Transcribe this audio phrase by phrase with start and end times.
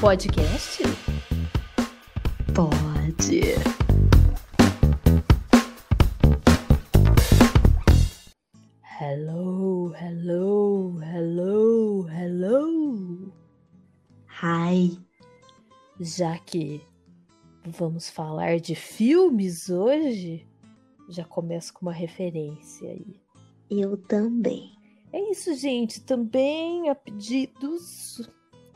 [0.00, 0.82] Podcast?
[2.54, 3.40] Pode.
[9.00, 13.32] Hello, hello, hello, hello.
[14.42, 14.98] Hi.
[15.98, 16.82] Já que
[17.64, 20.46] vamos falar de filmes hoje,
[21.08, 23.18] já começo com uma referência aí.
[23.70, 24.76] Eu também.
[25.10, 26.02] É isso, gente.
[26.02, 28.20] Também a pedidos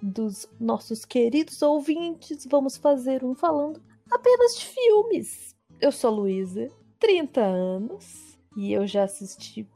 [0.03, 5.55] dos nossos queridos ouvintes, vamos fazer um falando apenas de filmes.
[5.81, 9.67] Eu sou a Luísa, 30 anos, e eu já assisti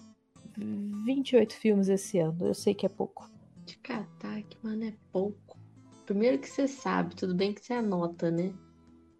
[0.57, 2.47] 28 filmes esse ano.
[2.47, 3.31] Eu sei que é pouco.
[3.65, 5.59] De catar que, mano, é pouco.
[6.05, 8.53] Primeiro que você sabe, tudo bem que você anota, né?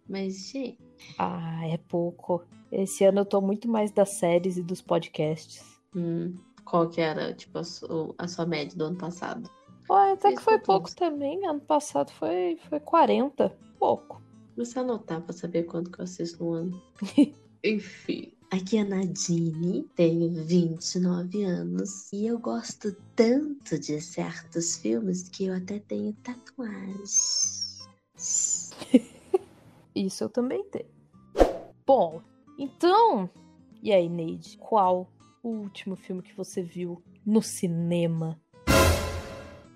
[0.07, 0.77] Mas, gente.
[1.17, 2.43] Ah, é pouco.
[2.71, 5.63] Esse ano eu tô muito mais das séries e dos podcasts.
[5.95, 9.49] Hum, qual que era, tipo, a sua média do ano passado?
[9.87, 11.45] Olha, até que foi pouco também.
[11.45, 13.55] Ano passado foi, foi 40.
[13.79, 14.21] Pouco.
[14.57, 16.81] Você anotar pra saber quanto que eu assisto no ano.
[17.63, 18.31] Enfim.
[18.51, 25.45] Aqui é a Nadine, tenho 29 anos e eu gosto tanto de certos filmes que
[25.45, 27.79] eu até tenho tatuagens.
[29.95, 30.89] Isso eu também tenho.
[31.85, 32.21] Bom,
[32.57, 33.29] então.
[33.81, 34.57] E aí, Neide?
[34.57, 35.07] Qual
[35.43, 38.39] o último filme que você viu no cinema?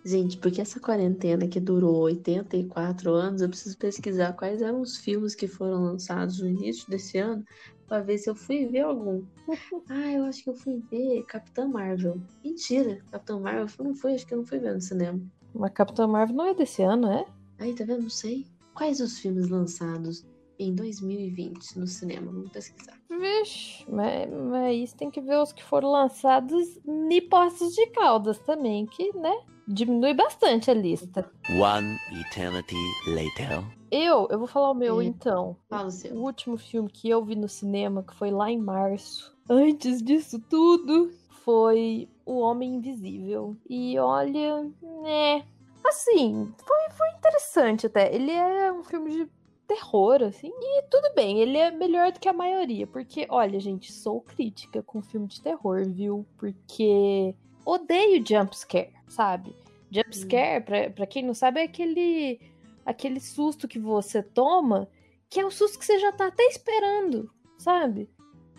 [0.09, 5.35] Gente, porque essa quarentena que durou 84 anos, eu preciso pesquisar quais eram os filmes
[5.35, 7.45] que foram lançados no início desse ano
[7.87, 9.23] pra ver se eu fui ver algum.
[9.87, 12.19] Ah, eu acho que eu fui ver Capitã Marvel.
[12.43, 15.21] Mentira, Capitã Marvel não foi, acho que eu não fui ver no cinema.
[15.53, 17.27] Mas Capitão Marvel não é desse ano, é?
[17.59, 18.01] Aí, tá vendo?
[18.01, 18.47] Não sei.
[18.73, 20.25] Quais os filmes lançados
[20.57, 22.31] em 2020 no cinema?
[22.31, 22.97] Vamos pesquisar.
[23.11, 28.39] Vixe, mas, mas isso tem que ver os que foram lançados em Poços de Caldas
[28.39, 29.35] também, que, né?
[29.71, 31.29] Diminui bastante a lista.
[31.51, 32.75] One eternity
[33.07, 33.63] later.
[33.91, 35.55] Eu, eu vou falar o meu então.
[35.69, 36.15] Fala o O seu.
[36.15, 41.11] último filme que eu vi no cinema, que foi lá em março, antes disso tudo,
[41.43, 43.55] foi O Homem Invisível.
[43.69, 44.63] E olha,
[45.03, 45.43] né.
[45.85, 48.13] Assim, foi, foi interessante até.
[48.13, 49.27] Ele é um filme de
[49.67, 50.51] terror, assim.
[50.51, 52.85] E tudo bem, ele é melhor do que a maioria.
[52.87, 56.25] Porque, olha, gente, sou crítica com filme de terror, viu?
[56.37, 57.33] Porque
[57.65, 59.55] odeio jumpscare, sabe?
[59.91, 62.39] Jumpscare, pra, pra quem não sabe, é aquele,
[62.85, 64.87] aquele susto que você toma
[65.29, 68.09] que é o susto que você já tá até esperando, sabe?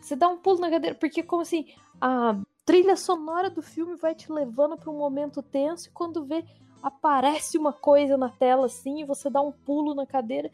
[0.01, 1.67] Você dá um pulo na cadeira, porque como assim,
[2.01, 6.45] a trilha sonora do filme vai te levando pra um momento tenso e quando vê
[6.83, 10.51] aparece uma coisa na tela assim e você dá um pulo na cadeira.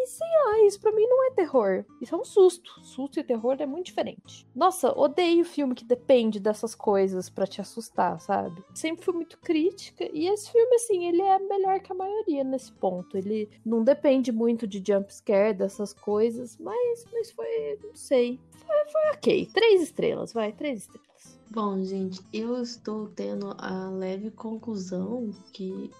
[0.00, 1.84] E sei lá, isso pra mim não é terror.
[2.00, 2.70] Isso é um susto.
[2.84, 4.46] Susto e terror é muito diferente.
[4.54, 8.62] Nossa, odeio filme que depende dessas coisas pra te assustar, sabe?
[8.72, 10.08] Sempre fui muito crítica.
[10.12, 13.18] E esse filme, assim, ele é melhor que a maioria nesse ponto.
[13.18, 18.38] Ele não depende muito de jumpscare, dessas coisas, mas, mas foi, não sei.
[18.64, 19.50] Foi, foi ok.
[19.52, 21.08] Três estrelas, vai, três estrelas.
[21.50, 25.90] Bom, gente, eu estou tendo a leve conclusão que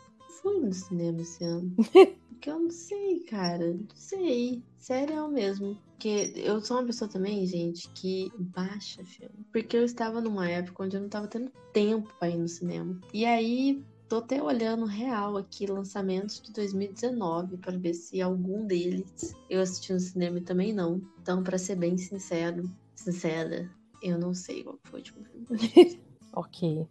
[0.41, 1.75] fui no cinema esse ano.
[2.29, 3.73] Porque eu não sei, cara.
[3.73, 4.63] Não sei.
[4.79, 5.77] Sério mesmo.
[5.91, 9.45] Porque eu sou uma pessoa também, gente, que baixa filme.
[9.53, 12.99] Porque eu estava numa época onde eu não estava tendo tempo para ir no cinema.
[13.13, 19.35] E aí, tô até olhando real aqui lançamentos de 2019 para ver se algum deles
[19.51, 21.03] eu assisti no cinema e também não.
[21.21, 23.69] Então, para ser bem sincero, sincera,
[24.01, 26.09] eu não sei qual foi o último filme.
[26.35, 26.87] Ok.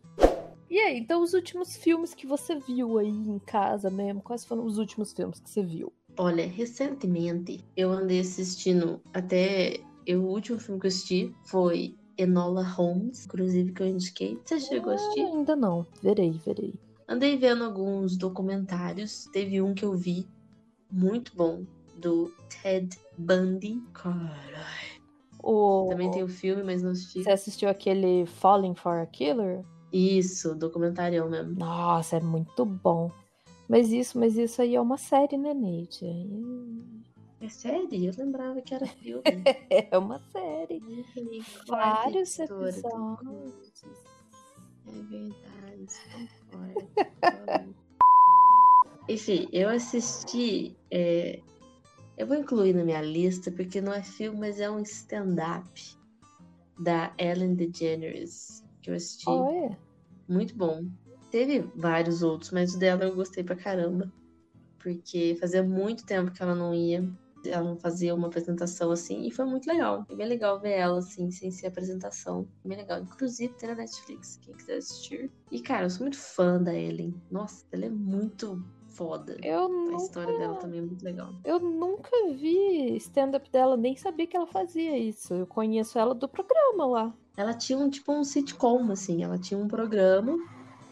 [0.69, 4.22] E aí, então os últimos filmes que você viu aí em casa mesmo?
[4.22, 5.94] Quais foram os últimos filmes que você viu?
[6.17, 9.79] Olha, recentemente eu andei assistindo até.
[10.05, 14.39] Eu, o último filme que eu assisti foi Enola Holmes, inclusive que eu indiquei.
[14.44, 15.22] Você chegou a assistir?
[15.22, 15.85] Ah, ainda não.
[16.01, 16.73] Verei, verei.
[17.07, 19.25] Andei vendo alguns documentários.
[19.31, 20.28] Teve um que eu vi
[20.91, 23.81] muito bom, do Ted Bundy.
[23.94, 24.67] Caralho.
[25.41, 25.88] O...
[25.89, 27.23] Também tem o filme, mas não assisti.
[27.23, 29.63] Você assistiu aquele Falling for a Killer?
[29.92, 31.56] Isso, documentário mesmo.
[31.56, 33.12] Nossa, é muito bom.
[33.70, 36.06] Mas isso, mas isso aí é uma série, né, Neide?
[37.41, 37.88] É sério?
[37.91, 39.23] Eu lembrava que era filme.
[39.70, 40.79] É uma série.
[41.67, 43.84] Vários Vários episódios.
[44.88, 45.88] É verdade.
[49.09, 50.76] Enfim, eu assisti.
[50.91, 51.40] é,
[52.17, 55.97] Eu vou incluir na minha lista, porque não é filme, mas é um stand-up
[56.79, 59.29] da Ellen DeGeneres que eu assisti.
[59.29, 59.78] Olha.
[60.28, 60.85] Muito bom.
[61.32, 64.12] Teve vários outros, mas o dela eu gostei pra caramba.
[64.82, 67.08] Porque fazia muito tempo que ela não ia.
[67.46, 69.26] Ela não fazia uma apresentação assim.
[69.28, 70.06] E foi muito legal.
[70.06, 72.47] Foi bem legal ver ela assim, sem ser apresentação.
[72.66, 73.02] Bem legal.
[73.02, 75.32] Inclusive tem na Netflix, quem quiser assistir.
[75.52, 77.14] E, cara, eu sou muito fã da Ellen.
[77.30, 78.64] Nossa, ela é muito
[78.97, 79.38] foda.
[79.44, 81.34] Eu A nunca, história dela também é muito legal.
[81.46, 85.34] eu nunca vi stand-up dela, nem sabia que ela fazia isso.
[85.35, 87.14] Eu conheço ela do programa lá.
[87.38, 89.23] Ela tinha um tipo um sitcom, assim.
[89.23, 90.35] Ela tinha um programa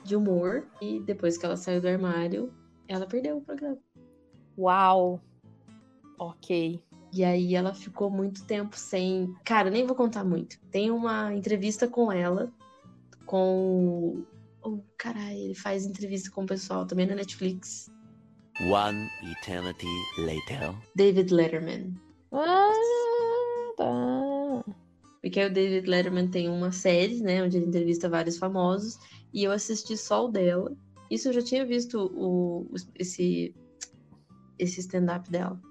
[0.03, 2.53] de humor e depois que ela saiu do armário,
[2.87, 3.79] ela perdeu o programa.
[4.57, 5.19] Uau!
[6.19, 6.79] Ok.
[7.11, 9.33] E aí ela ficou muito tempo sem.
[9.43, 10.59] Cara, nem vou contar muito.
[10.69, 12.51] Tem uma entrevista com ela,
[13.25, 14.23] com.
[14.65, 17.87] Oh, caralho, ele faz entrevista com o pessoal também na Netflix.
[18.61, 19.85] One eternity
[20.17, 20.73] later.
[20.95, 21.93] David Letterman.
[22.31, 22.71] Ah,
[23.77, 24.63] tá.
[25.21, 28.97] Porque aí o David Letterman tem uma série, né, onde ele entrevista vários famosos,
[29.33, 30.75] e eu assisti só o dela.
[31.11, 33.53] Isso eu já tinha visto o, o- esse,
[34.57, 35.61] esse stand-up dela.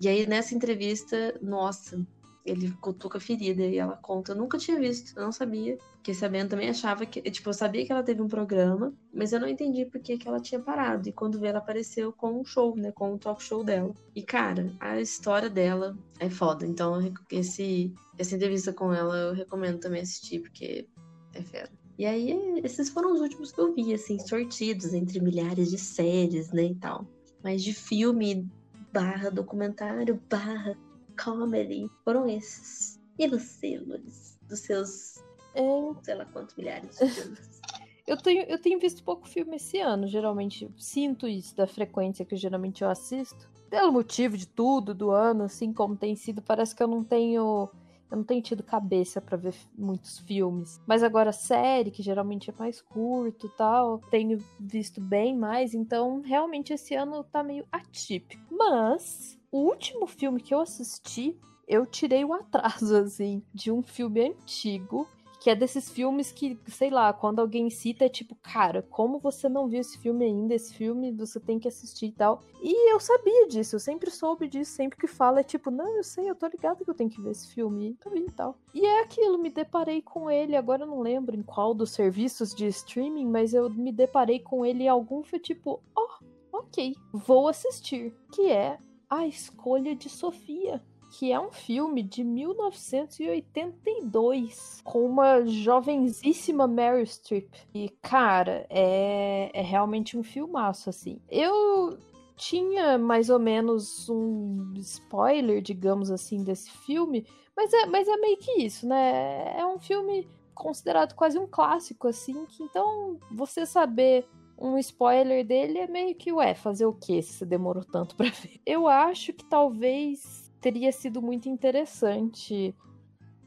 [0.00, 2.04] E aí nessa entrevista, nossa,
[2.44, 4.32] ele cutuca a ferida e ela conta.
[4.32, 5.78] Eu nunca tinha visto, eu não sabia.
[5.94, 7.22] Porque sabendo também achava que.
[7.30, 10.40] Tipo, eu sabia que ela teve um programa, mas eu não entendi por que, ela
[10.40, 11.08] tinha parado.
[11.08, 12.90] E quando vi, ela apareceu com um show, né?
[12.92, 13.94] Com o talk show dela.
[14.14, 16.66] E, cara, a história dela é foda.
[16.66, 16.98] Então,
[17.30, 20.88] esse, essa entrevista com ela eu recomendo também assistir, porque
[21.34, 21.70] é fera.
[21.98, 26.50] E aí, esses foram os últimos que eu vi, assim, sortidos entre milhares de séries,
[26.50, 27.06] né, e tal.
[27.44, 28.48] Mas de filme,
[28.92, 30.76] barra documentário, barra
[31.22, 33.00] comedy, foram esses.
[33.18, 34.38] E você, Lourdes?
[34.48, 35.18] Dos seus,
[35.54, 35.62] É,
[36.02, 37.60] sei lá quantos milhares de filmes.
[38.06, 40.68] eu, tenho, eu tenho visto pouco filme esse ano, geralmente.
[40.78, 43.50] Sinto isso da frequência que geralmente eu assisto.
[43.70, 47.68] Pelo motivo de tudo, do ano, assim como tem sido, parece que eu não tenho.
[48.10, 50.78] Eu não tenho tido cabeça pra ver muitos filmes.
[50.86, 55.72] Mas agora, série, que geralmente é mais curto e tal, tenho visto bem mais.
[55.72, 58.42] Então, realmente, esse ano tá meio atípico.
[58.54, 61.38] Mas, o último filme que eu assisti,
[61.68, 65.06] eu tirei o atraso, assim, de um filme antigo.
[65.40, 69.48] Que é desses filmes que, sei lá, quando alguém cita, é tipo, cara, como você
[69.48, 70.54] não viu esse filme ainda?
[70.54, 72.40] Esse filme você tem que assistir e tal.
[72.62, 76.04] E eu sabia disso, eu sempre soube disso, sempre que fala, é tipo, não, eu
[76.04, 78.30] sei, eu tô ligado que eu tenho que ver esse filme, e eu vi e
[78.30, 78.56] tal.
[78.72, 82.54] E é aquilo, me deparei com ele, agora eu não lembro em qual dos serviços
[82.54, 86.06] de streaming, mas eu me deparei com ele em algum, foi tipo, ó,
[86.52, 88.14] ok, vou assistir.
[88.30, 88.78] Que é
[89.12, 97.52] A Escolha de Sofia que é um filme de 1982 com uma jovenzíssima Meryl Streep.
[97.74, 101.20] E, cara, é, é realmente um filmaço, assim.
[101.30, 101.98] Eu
[102.34, 108.38] tinha mais ou menos um spoiler, digamos assim, desse filme, mas é, mas é meio
[108.38, 109.54] que isso, né?
[109.58, 114.26] É um filme considerado quase um clássico, assim, que então você saber
[114.62, 118.60] um spoiler dele é meio que, ué, fazer o que se demorou tanto pra ver?
[118.64, 122.74] Eu acho que talvez teria sido muito interessante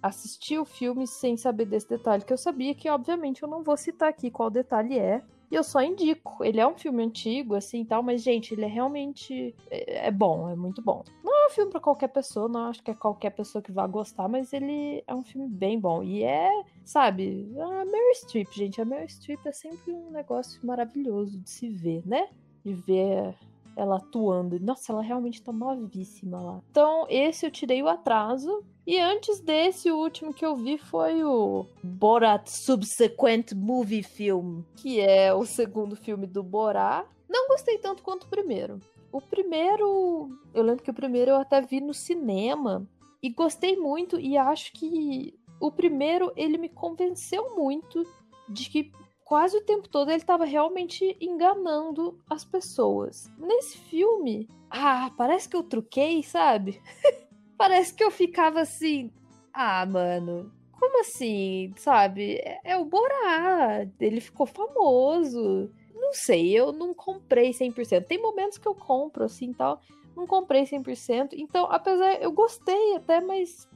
[0.03, 3.75] assistir o filme sem saber desse detalhe, que eu sabia que, obviamente, eu não vou
[3.75, 5.23] citar aqui qual detalhe é.
[5.49, 6.43] E eu só indico.
[6.43, 9.55] Ele é um filme antigo, assim tal, mas, gente, ele é realmente.
[9.69, 11.03] É, é bom, é muito bom.
[11.23, 13.85] Não é um filme pra qualquer pessoa, não acho que é qualquer pessoa que vá
[13.85, 16.03] gostar, mas ele é um filme bem bom.
[16.03, 16.49] E é,
[16.83, 18.81] sabe, a Mary Streep, gente.
[18.81, 22.27] A Mary Streep é sempre um negócio maravilhoso de se ver, né?
[22.63, 23.35] De ver
[23.75, 24.59] ela atuando.
[24.59, 26.61] Nossa, ela realmente tá novíssima lá.
[26.71, 28.63] Então, esse eu tirei o atraso.
[28.87, 34.99] E antes desse, o último que eu vi foi o Borat Subsequent Movie Film, que
[34.99, 37.05] é o segundo filme do Borat.
[37.27, 38.79] Não gostei tanto quanto o primeiro.
[39.15, 42.85] O primeiro, eu lembro que o primeiro eu até vi no cinema
[43.23, 48.03] e gostei muito e acho que o primeiro ele me convenceu muito
[48.49, 48.91] de que
[49.23, 53.31] quase o tempo todo ele estava realmente enganando as pessoas.
[53.37, 56.81] Nesse filme, ah, parece que eu truquei, sabe?
[57.57, 59.13] parece que eu ficava assim,
[59.53, 62.33] ah, mano, como assim, sabe?
[62.43, 65.71] É, é o Borá, ele ficou famoso.
[66.05, 68.05] Não sei, eu não comprei 100%.
[68.05, 69.81] Tem momentos que eu compro assim, tal,
[70.15, 71.29] não comprei 100%.
[71.33, 73.67] Então, apesar, eu gostei até, mas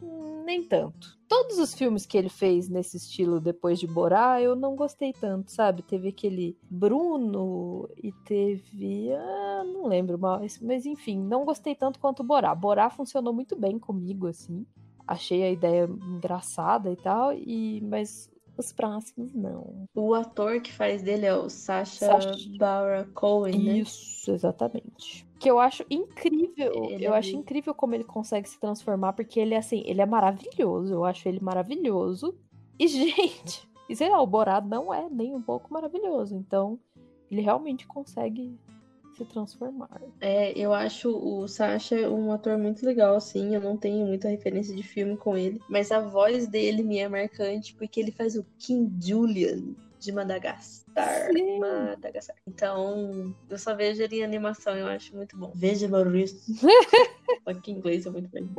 [0.46, 1.18] nem tanto.
[1.28, 5.52] Todos os filmes que ele fez nesse estilo depois de Borá, eu não gostei tanto,
[5.52, 5.82] sabe?
[5.82, 9.12] Teve aquele Bruno e teve.
[9.14, 10.60] Ah, não lembro mais.
[10.60, 12.54] Mas enfim, não gostei tanto quanto Borá.
[12.54, 14.68] Borá funcionou muito bem comigo, assim.
[15.08, 19.88] Achei a ideia engraçada e tal, e mas os próximos não.
[19.96, 22.50] O ator que faz dele é o Sacha, Sacha.
[22.58, 23.78] Baron Cohen, né?
[23.80, 25.26] Isso, exatamente.
[25.40, 26.86] Que eu acho incrível.
[26.90, 27.42] Ele eu é acho lindo.
[27.42, 30.94] incrível como ele consegue se transformar, porque ele é assim, ele é maravilhoso.
[30.94, 32.38] Eu acho ele maravilhoso.
[32.78, 36.36] E, gente, e sei lá, o Borá não é nem um pouco maravilhoso.
[36.36, 36.78] Então,
[37.32, 38.60] ele realmente consegue
[39.20, 40.02] se transformar.
[40.22, 43.54] É, eu acho o Sacha um ator muito legal, assim.
[43.54, 47.10] Eu não tenho muita referência de filme com ele, mas a voz dele me é
[47.10, 51.32] marcante porque ele faz o King Julian de Madagascar.
[51.34, 51.60] Sim.
[51.60, 52.38] Madagascar.
[52.48, 55.52] Então, eu só vejo ele em animação, eu acho muito bom.
[55.54, 56.40] Veja Maurice.
[57.44, 58.50] Só que em inglês é muito bem.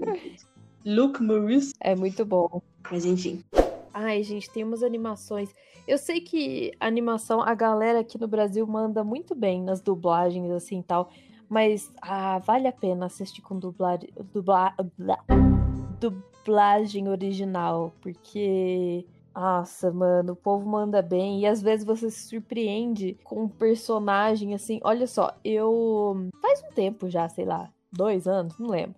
[0.84, 1.72] Luke Maurice.
[1.80, 2.60] É muito bom.
[2.90, 3.42] Mas enfim.
[3.92, 5.54] Ai, gente, tem umas animações.
[5.86, 10.50] Eu sei que a animação, a galera aqui no Brasil manda muito bem nas dublagens,
[10.50, 11.10] assim tal.
[11.48, 15.24] Mas ah, vale a pena assistir com dublagem, dubla, bla-
[15.98, 17.92] dublagem original.
[18.00, 19.04] Porque.
[19.34, 21.40] Nossa, mano, o povo manda bem.
[21.40, 24.80] E às vezes você se surpreende com um personagem assim.
[24.84, 26.28] Olha só, eu.
[26.40, 28.94] Faz um tempo já, sei lá, dois anos, não lembro.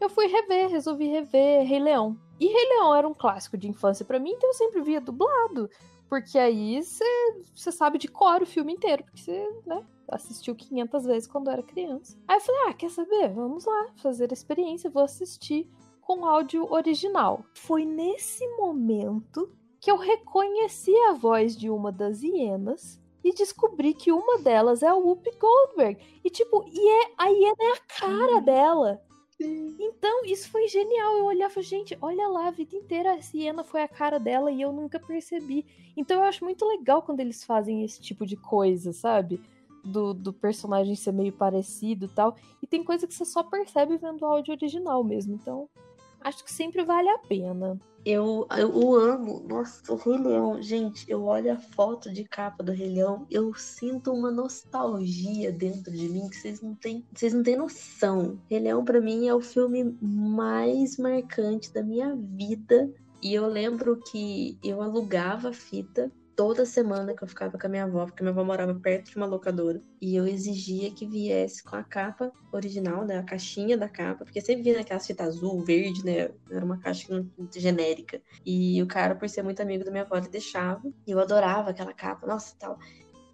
[0.00, 2.16] Eu fui rever, resolvi rever Rei Leão.
[2.38, 5.70] E Rei Leão era um clássico de infância pra mim, então eu sempre via dublado.
[6.08, 11.28] Porque aí você sabe de cor o filme inteiro, porque você, né, assistiu 500 vezes
[11.28, 12.16] quando era criança.
[12.28, 13.32] Aí eu falei, ah, quer saber?
[13.32, 15.68] Vamos lá, fazer a experiência, vou assistir
[16.00, 17.44] com áudio original.
[17.54, 19.50] Foi nesse momento
[19.80, 24.88] que eu reconheci a voz de uma das hienas e descobri que uma delas é
[24.88, 26.20] a Whoopi Goldberg.
[26.24, 29.02] E tipo, e é, a hiena é a cara dela.
[29.38, 31.16] Então, isso foi genial.
[31.16, 34.62] Eu olhava, gente, olha lá, a vida inteira a Siena foi a cara dela e
[34.62, 35.66] eu nunca percebi.
[35.96, 39.40] Então, eu acho muito legal quando eles fazem esse tipo de coisa, sabe?
[39.84, 42.36] Do, do personagem ser meio parecido e tal.
[42.62, 45.34] E tem coisa que você só percebe vendo o áudio original mesmo.
[45.34, 45.68] Então,
[46.26, 47.78] acho que sempre vale a pena.
[48.04, 49.44] Eu, eu amo.
[49.48, 50.60] Nossa, o Rei Leão.
[50.60, 55.92] Gente, eu olho a foto de capa do Rei Leão, eu sinto uma nostalgia dentro
[55.92, 58.38] de mim que vocês não têm, vocês não têm noção.
[58.50, 62.92] Rei Leão, pra mim, é o filme mais marcante da minha vida.
[63.22, 67.70] E eu lembro que eu alugava a fita toda semana que eu ficava com a
[67.70, 69.82] minha avó, porque minha avó morava perto de uma locadora.
[70.00, 73.18] E eu exigia que viesse com a capa original, né?
[73.18, 76.30] A caixinha da capa, porque sempre vinha naquelas fitas azul, verde, né?
[76.50, 77.24] Era uma caixa
[77.56, 78.20] genérica.
[78.44, 80.82] E o cara, por ser muito amigo da minha avó, ele deixava.
[81.06, 82.78] E eu adorava aquela capa, nossa, tal.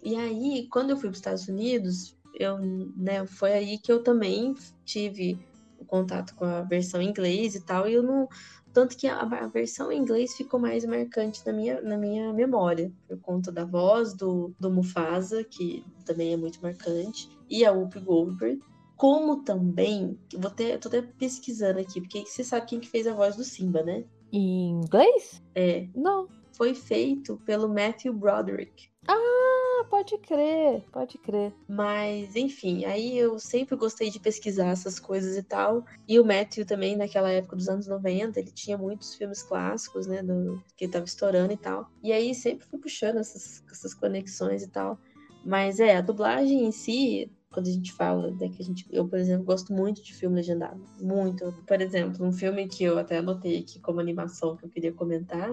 [0.01, 4.01] E aí, quando eu fui para os Estados Unidos, eu, né, foi aí que eu
[4.01, 4.55] também
[4.85, 5.37] tive
[5.83, 8.27] o contato com a versão em inglês e tal, e eu não,
[8.73, 12.91] tanto que a, a, versão em inglês ficou mais marcante na minha, na minha memória,
[13.07, 17.99] por conta da voz do, do Mufasa, que também é muito marcante, e a Whoopi
[17.99, 18.59] Goldberg.
[18.95, 23.13] Como também, vou ter, tô até pesquisando aqui, porque você sabe quem que fez a
[23.13, 24.05] voz do Simba, né?
[24.31, 25.43] Em inglês?
[25.53, 25.87] É.
[25.93, 26.27] Não.
[26.53, 28.89] Foi feito pelo Matthew Broderick.
[29.07, 31.53] Ah, pode crer, pode crer.
[31.67, 35.85] Mas, enfim, aí eu sempre gostei de pesquisar essas coisas e tal.
[36.07, 40.21] E o Matthew também, naquela época dos anos 90, ele tinha muitos filmes clássicos, né,
[40.21, 41.89] do, que ele tava estourando e tal.
[42.03, 44.99] E aí sempre fui puxando essas, essas conexões e tal.
[45.45, 49.07] Mas é, a dublagem em si, quando a gente fala, né, que a gente, eu,
[49.07, 50.81] por exemplo, gosto muito de filme legendado.
[50.99, 51.53] Muito.
[51.67, 55.49] Por exemplo, um filme que eu até anotei aqui como animação que eu queria comentar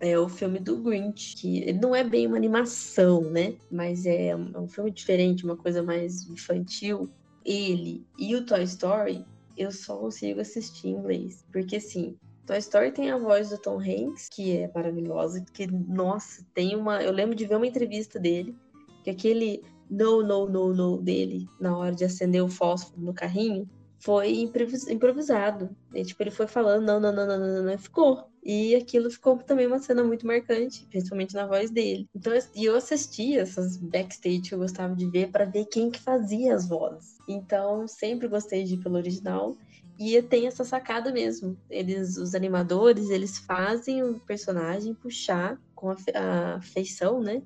[0.00, 3.54] é o filme do Grinch, que não é bem uma animação, né?
[3.70, 7.08] Mas é um, é um filme diferente, uma coisa mais infantil.
[7.44, 9.24] Ele e o Toy Story,
[9.56, 11.44] eu só consigo assistir em inglês.
[11.52, 16.44] Porque, assim, Toy Story tem a voz do Tom Hanks, que é maravilhosa, que, nossa,
[16.54, 17.02] tem uma...
[17.02, 18.56] Eu lembro de ver uma entrevista dele,
[19.04, 23.68] que aquele no, no, no, no dele, na hora de acender o fósforo no carrinho,
[24.02, 24.48] foi
[24.88, 25.70] improvisado.
[25.94, 28.28] E, tipo, ele foi falando, não, não, não, não, não, não, e ficou.
[28.42, 32.08] E aquilo ficou também uma cena muito marcante, principalmente na voz dele.
[32.14, 36.00] Então, e eu assistia essas backstage que eu gostava de ver para ver quem que
[36.00, 37.18] fazia as vozes.
[37.28, 39.56] Então, sempre gostei de ir pelo original.
[39.96, 41.56] E tem essa sacada mesmo.
[41.70, 45.96] Eles, os animadores, eles fazem o personagem puxar com a,
[46.56, 47.40] a feição, né?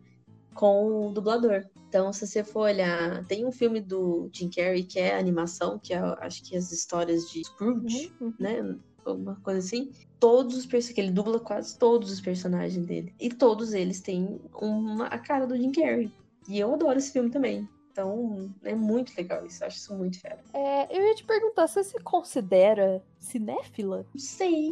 [0.54, 1.66] Com o dublador.
[1.96, 5.94] Então, se você for olhar, tem um filme do Jim Carrey que é animação, que
[5.94, 8.34] é, acho que as histórias de Scrooge, uhum.
[8.38, 8.76] né?
[9.02, 9.90] Alguma coisa assim.
[10.20, 13.14] Todos os personagens, ele dubla quase todos os personagens dele.
[13.18, 16.12] E todos eles têm uma, a cara do Jim Carrey.
[16.46, 17.66] E eu adoro esse filme também.
[17.90, 19.64] Então, é muito legal isso.
[19.64, 20.40] Acho isso muito fera.
[20.52, 24.04] É, eu ia te perguntar, você se considera cinéfila?
[24.18, 24.70] Sei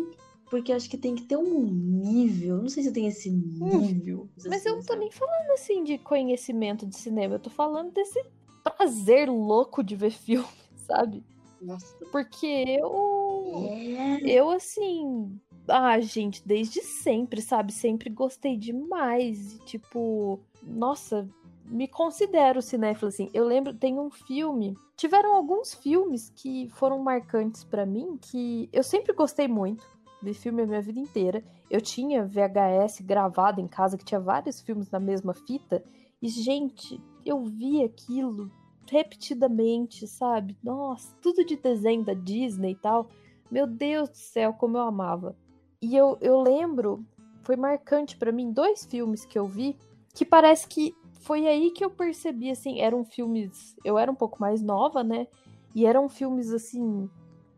[0.54, 2.58] porque acho que tem que ter um nível.
[2.58, 4.20] Não sei se tem esse nível.
[4.20, 5.00] Hum, mas assim, eu não tô sabe?
[5.00, 8.25] nem falando assim de conhecimento de cinema, eu tô falando desse
[8.62, 10.46] prazer louco de ver filme,
[10.76, 11.25] sabe?
[11.61, 11.96] Nossa.
[12.12, 13.66] Porque eu.
[13.68, 14.20] É.
[14.30, 15.37] Eu, assim.
[15.66, 17.73] Ah, gente, desde sempre, sabe?
[17.73, 19.58] Sempre gostei demais.
[19.64, 21.28] Tipo, nossa,
[21.64, 23.28] me considero cinéfilo, assim.
[23.34, 24.76] Eu lembro, tem um filme.
[24.96, 29.84] Tiveram alguns filmes que foram marcantes para mim que eu sempre gostei muito
[30.25, 31.45] vi filme a minha vida inteira.
[31.71, 35.85] Eu tinha VHS gravado em casa que tinha vários filmes na mesma fita.
[36.21, 38.50] E, gente, eu vi aquilo
[38.90, 40.57] repetidamente, sabe?
[40.62, 43.09] Nossa, tudo de desenho da Disney e tal.
[43.50, 45.37] Meu Deus do céu, como eu amava.
[45.81, 47.04] E eu, eu lembro,
[47.43, 49.76] foi marcante para mim, dois filmes que eu vi.
[50.14, 53.76] que parece que foi aí que eu percebi, assim, eram filmes.
[53.85, 55.26] Eu era um pouco mais nova, né?
[55.75, 57.09] E eram filmes, assim,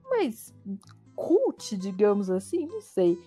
[0.09, 0.55] mais
[1.17, 3.19] cult, digamos assim, não sei.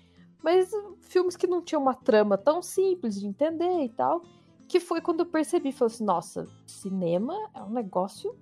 [0.42, 4.22] Mas filmes que não tinham uma trama tão simples de entender e tal.
[4.68, 8.38] Que foi quando eu percebi, falei assim, nossa, cinema é um negócio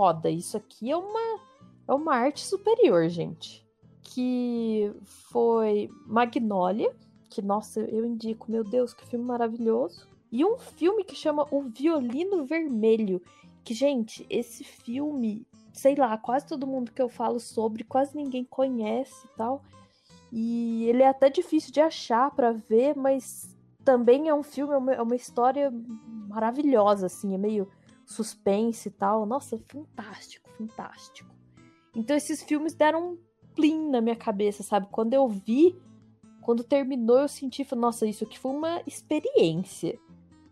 [0.00, 0.30] foda.
[0.30, 1.40] Isso aqui é uma,
[1.88, 3.66] é uma arte superior, gente.
[4.02, 6.94] Que foi Magnolia,
[7.28, 10.08] que, nossa, eu indico, meu Deus, que filme maravilhoso.
[10.32, 13.20] E um filme que chama O Violino Vermelho.
[13.62, 18.44] Que, gente, esse filme, sei lá, quase todo mundo que eu falo sobre, quase ninguém
[18.44, 19.62] conhece e tal.
[20.32, 24.76] E ele é até difícil de achar para ver, mas também é um filme, é
[24.76, 25.72] uma, é uma história
[26.28, 27.68] maravilhosa, assim, é meio
[28.06, 29.26] suspense e tal.
[29.26, 31.30] Nossa, fantástico, fantástico.
[31.94, 33.18] Então esses filmes deram um
[33.54, 34.88] plim na minha cabeça, sabe?
[34.90, 35.76] Quando eu vi,
[36.40, 39.98] quando terminou, eu senti, nossa, isso aqui foi uma experiência.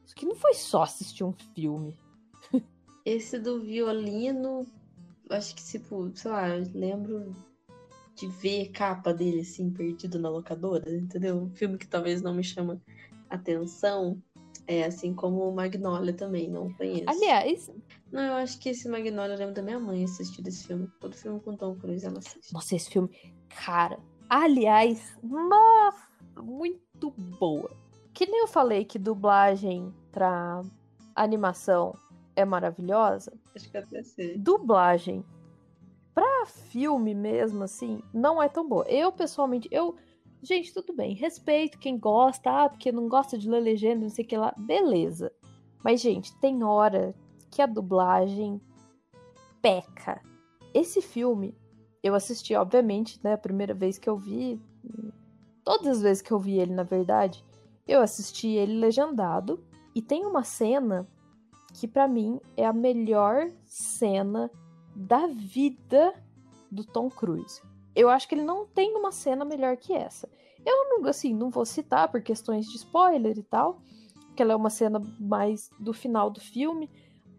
[0.04, 1.96] Isso aqui não foi só assistir um filme.
[3.04, 4.66] Esse do violino,
[5.30, 7.34] acho que, tipo, sei lá, eu lembro
[8.14, 11.36] de ver capa dele, assim, perdido na locadora, entendeu?
[11.36, 12.80] Um filme que talvez não me chama
[13.30, 14.20] atenção.
[14.66, 17.04] É assim como o Magnolia também, não conheço.
[17.06, 17.70] Aliás.
[18.12, 20.88] Não, eu acho que esse Magnolia eu lembro da minha mãe assistir esse filme.
[21.00, 22.52] Todo filme com Tom Cruise ela assiste.
[22.52, 23.08] Nossa, esse filme.
[23.64, 26.08] Cara, aliás, nossa,
[26.42, 27.70] muito boa.
[28.12, 30.62] Que nem eu falei que dublagem pra
[31.14, 31.94] animação
[32.38, 33.32] é maravilhosa.
[33.54, 34.38] Acho que até sei.
[34.38, 35.24] Dublagem
[36.14, 38.84] pra filme mesmo, assim, não é tão boa.
[38.88, 39.96] Eu, pessoalmente, eu
[40.40, 41.14] Gente, tudo bem.
[41.14, 44.54] Respeito quem gosta, ah, porque não gosta de ler legenda, não sei o que lá.
[44.56, 45.32] Beleza.
[45.82, 47.12] Mas, gente, tem hora
[47.50, 48.60] que a dublagem
[49.60, 50.22] peca.
[50.72, 51.56] Esse filme,
[52.04, 53.32] eu assisti, obviamente, né?
[53.32, 54.60] A primeira vez que eu vi.
[55.64, 57.44] Todas as vezes que eu vi ele, na verdade,
[57.86, 59.58] eu assisti ele legendado.
[59.92, 61.08] E tem uma cena
[61.78, 64.50] que, para mim, é a melhor cena
[64.94, 66.12] da vida
[66.70, 67.60] do Tom Cruise
[67.98, 70.28] eu acho que ele não tem uma cena melhor que essa.
[70.64, 73.82] Eu não, assim, não vou citar por questões de spoiler e tal,
[74.36, 76.88] que ela é uma cena mais do final do filme,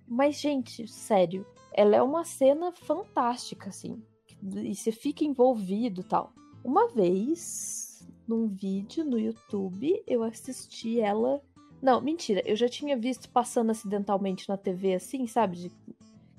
[0.06, 4.04] mas gente, sério, ela é uma cena fantástica assim,
[4.42, 6.34] e você fica envolvido, tal.
[6.62, 11.42] Uma vez, num vídeo no YouTube, eu assisti ela
[11.82, 12.42] não, mentira.
[12.46, 15.58] Eu já tinha visto passando acidentalmente na TV, assim, sabe?
[15.58, 15.72] De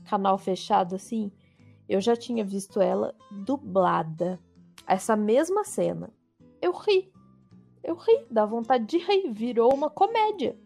[0.05, 1.31] canal fechado, assim
[1.91, 4.39] eu já tinha visto ela dublada.
[4.87, 6.15] Essa mesma cena.
[6.63, 7.13] Eu ri.
[7.83, 9.33] Eu ri, dá vontade de rir.
[9.33, 10.57] Virou uma comédia.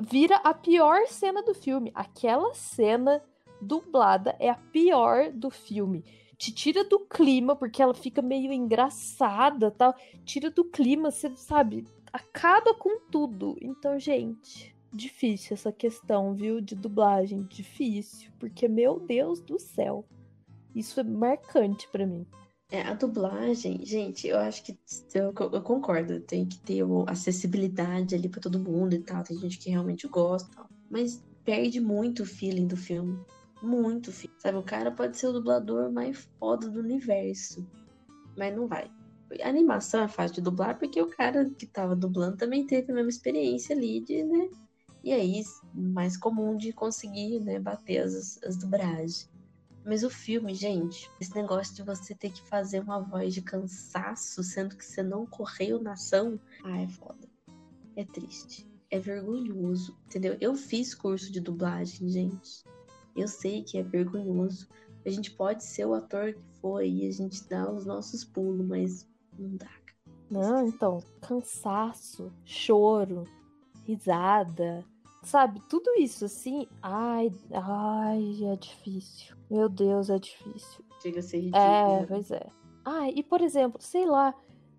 [0.00, 1.92] Vira a pior cena do filme.
[1.94, 3.22] Aquela cena
[3.60, 6.04] dublada é a pior do filme.
[6.36, 9.94] Te tira do clima, porque ela fica meio engraçada tal.
[10.24, 13.56] Tira do clima, você sabe, acaba com tudo.
[13.60, 16.60] Então, gente, difícil essa questão, viu?
[16.60, 17.42] De dublagem.
[17.44, 18.30] Difícil.
[18.38, 20.04] Porque, meu Deus do céu.
[20.74, 22.26] Isso é marcante para mim.
[22.70, 24.78] É, a dublagem, gente, eu acho que
[25.14, 29.58] eu, eu concordo, tem que ter acessibilidade ali para todo mundo e tal, tem gente
[29.58, 33.20] que realmente gosta, tal, mas perde muito o feeling do filme.
[33.62, 34.10] Muito.
[34.38, 37.62] Sabe, o cara pode ser o dublador mais foda do universo,
[38.38, 38.90] mas não vai.
[39.42, 42.94] A animação é fácil de dublar porque o cara que tava dublando também teve a
[42.94, 44.48] mesma experiência ali de, né?
[45.04, 45.42] E aí,
[45.74, 49.28] mais comum de conseguir, né, bater as, as dublagens.
[49.84, 54.42] Mas o filme, gente, esse negócio de você ter que fazer uma voz de cansaço,
[54.44, 57.28] sendo que você não correu na ação, ah, é foda.
[57.96, 58.70] É triste.
[58.90, 60.36] É vergonhoso, entendeu?
[60.40, 62.62] Eu fiz curso de dublagem, gente.
[63.16, 64.68] Eu sei que é vergonhoso.
[65.04, 68.64] A gente pode ser o ator que foi e a gente dá os nossos pulos,
[68.64, 69.70] mas não dá.
[70.30, 73.24] Não, então, cansaço, choro,
[73.84, 74.84] risada,
[75.22, 75.60] sabe?
[75.68, 79.36] Tudo isso assim, ai, ai, é difícil.
[79.50, 80.84] Meu Deus, é difícil.
[81.02, 81.62] Chega a ser ridículo.
[81.62, 82.46] É, pois é.
[82.84, 84.34] Ah, e por exemplo, sei lá,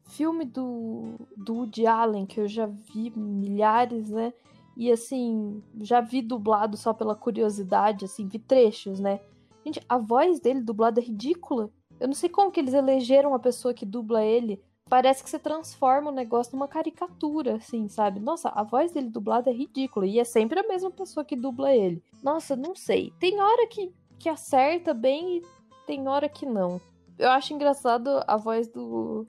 [0.05, 4.33] filme do, do Woody Allen, que eu já vi milhares, né?
[4.75, 9.19] E assim, já vi dublado só pela curiosidade, assim, vi trechos, né?
[9.63, 11.69] Gente, a voz dele dublada é ridícula.
[12.03, 14.61] Eu não sei como que eles elegeram a pessoa que dubla ele.
[14.89, 18.19] Parece que você transforma o negócio numa caricatura, assim, sabe?
[18.19, 20.05] Nossa, a voz dele dublada é ridícula.
[20.05, 22.03] E é sempre a mesma pessoa que dubla ele.
[22.21, 23.13] Nossa, não sei.
[23.21, 23.89] Tem hora que
[24.19, 25.41] que acerta bem e
[25.87, 26.81] tem hora que não.
[27.17, 29.25] Eu acho engraçado a voz do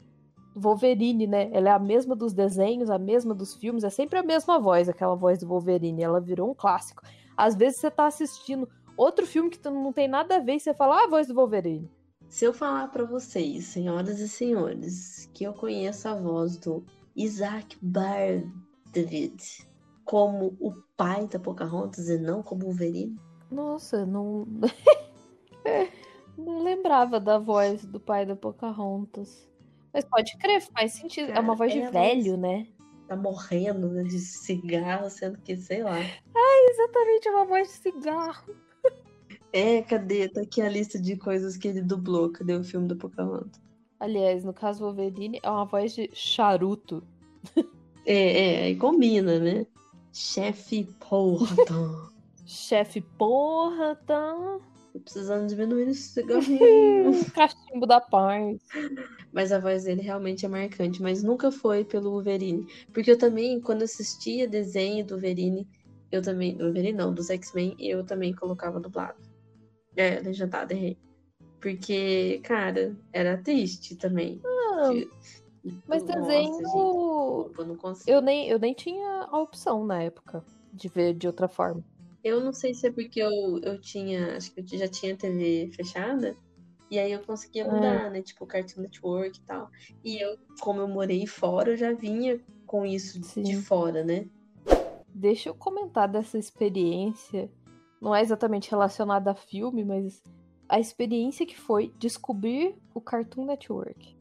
[0.56, 1.50] Wolverine, né?
[1.52, 4.88] Ela é a mesma dos desenhos, a mesma dos filmes, é sempre a mesma voz,
[4.88, 6.02] aquela voz do Wolverine.
[6.02, 7.04] Ela virou um clássico.
[7.36, 10.74] Às vezes você tá assistindo outro filme que não tem nada a ver e você
[10.74, 11.88] fala, ah, a voz do Wolverine.
[12.34, 17.78] Se eu falar para vocês, senhoras e senhores, que eu conheço a voz do Isaac
[17.80, 19.68] David,
[20.04, 23.16] como o pai da Pocahontas e não como o Wolverine?
[23.52, 24.48] Nossa, não.
[26.36, 29.48] não lembrava da voz do pai da Pocahontas.
[29.92, 31.30] Mas pode crer, faz sentido.
[31.30, 32.66] é uma Cara, voz de é velho, né?
[33.06, 36.00] Tá morrendo né, de cigarro, sendo que, sei lá.
[36.00, 38.56] Exatamente, é uma voz de cigarro.
[39.54, 40.28] É, cadê?
[40.28, 42.28] Tá aqui a lista de coisas que ele dublou.
[42.28, 43.62] Cadê o filme da Pocahontas?
[44.00, 47.02] Aliás, no caso Wolverine, é uma voz de charuto.
[48.06, 49.66] É, é, aí combina, né?
[50.12, 51.72] Chefe Porta.
[52.44, 54.60] Chefe, porra, tá.
[54.92, 57.12] Tô precisando diminuir esse cigarrinho.
[57.32, 58.58] Cachimbo da paz.
[59.32, 62.66] Mas a voz dele realmente é marcante, mas nunca foi pelo Wolverine.
[62.92, 65.66] Porque eu também, quando assistia desenho do Wolverine,
[66.12, 66.54] eu também.
[66.58, 69.16] Do Wolverine não, dos X-Men, eu também colocava dublado.
[69.96, 70.98] É, legendado, errei.
[71.60, 74.40] Porque, cara, era triste também.
[74.42, 75.08] Não, De-
[75.86, 76.54] mas Nossa, desenho.
[76.54, 78.10] gente, eu não consigo.
[78.10, 81.82] Eu nem, eu nem tinha a opção na época de ver de outra forma.
[82.22, 83.30] Eu não sei se é porque eu,
[83.62, 86.36] eu tinha, acho que eu já tinha TV fechada,
[86.90, 88.22] e aí eu conseguia mudar, né?
[88.22, 89.70] Tipo, Cartoon Network e tal.
[90.02, 93.60] E eu, como eu morei fora, eu já vinha com isso de Sim.
[93.62, 94.26] fora, né?
[95.14, 97.50] Deixa eu comentar dessa experiência.
[98.04, 100.22] Não é exatamente relacionada a filme, mas
[100.68, 104.14] a experiência que foi descobrir o Cartoon Network.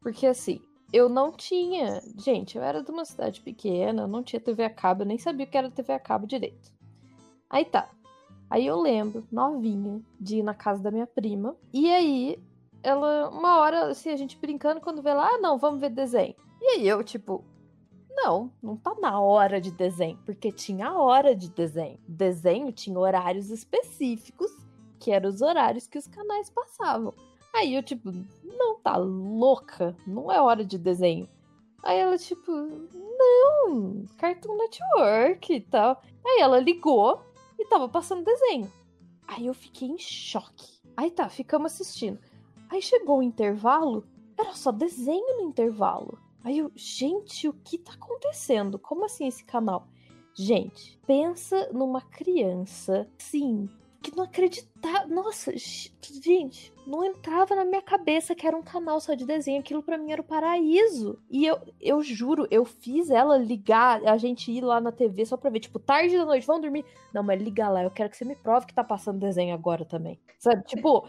[0.00, 0.58] Porque assim,
[0.90, 2.00] eu não tinha.
[2.16, 5.44] Gente, eu era de uma cidade pequena, não tinha TV a cabo, eu nem sabia
[5.44, 6.72] o que era TV a cabo direito.
[7.50, 7.90] Aí tá.
[8.48, 11.54] Aí eu lembro, novinha, de ir na casa da minha prima.
[11.74, 12.42] E aí,
[12.82, 16.34] ela, uma hora, assim, a gente brincando, quando vê lá, ah, não, vamos ver desenho.
[16.58, 17.44] E aí eu, tipo,
[18.22, 21.98] não, não tá na hora de desenho, porque tinha hora de desenho.
[22.06, 24.50] Desenho tinha horários específicos,
[24.98, 27.14] que eram os horários que os canais passavam.
[27.54, 31.28] Aí eu, tipo, não, tá louca, não é hora de desenho.
[31.82, 36.02] Aí ela, tipo, não, Cartoon Network e tal.
[36.26, 37.22] Aí ela ligou
[37.58, 38.70] e tava passando desenho.
[39.26, 40.78] Aí eu fiquei em choque.
[40.96, 42.18] Aí tá, ficamos assistindo.
[42.68, 44.04] Aí chegou o intervalo,
[44.36, 46.18] era só desenho no intervalo.
[46.48, 48.78] Aí eu, gente, o que tá acontecendo?
[48.78, 49.86] Como assim esse canal?
[50.32, 53.68] Gente, pensa numa criança, sim,
[54.02, 55.06] que não acreditava.
[55.06, 59.60] Nossa, gente, não entrava na minha cabeça que era um canal só de desenho.
[59.60, 61.18] Aquilo pra mim era o paraíso.
[61.30, 65.36] E eu, eu juro, eu fiz ela ligar, a gente ir lá na TV só
[65.36, 66.84] pra ver, tipo, tarde da noite, vamos dormir.
[67.12, 69.84] Não, mas liga lá, eu quero que você me prove que tá passando desenho agora
[69.84, 70.18] também.
[70.38, 70.62] Sabe?
[70.64, 71.08] Tipo,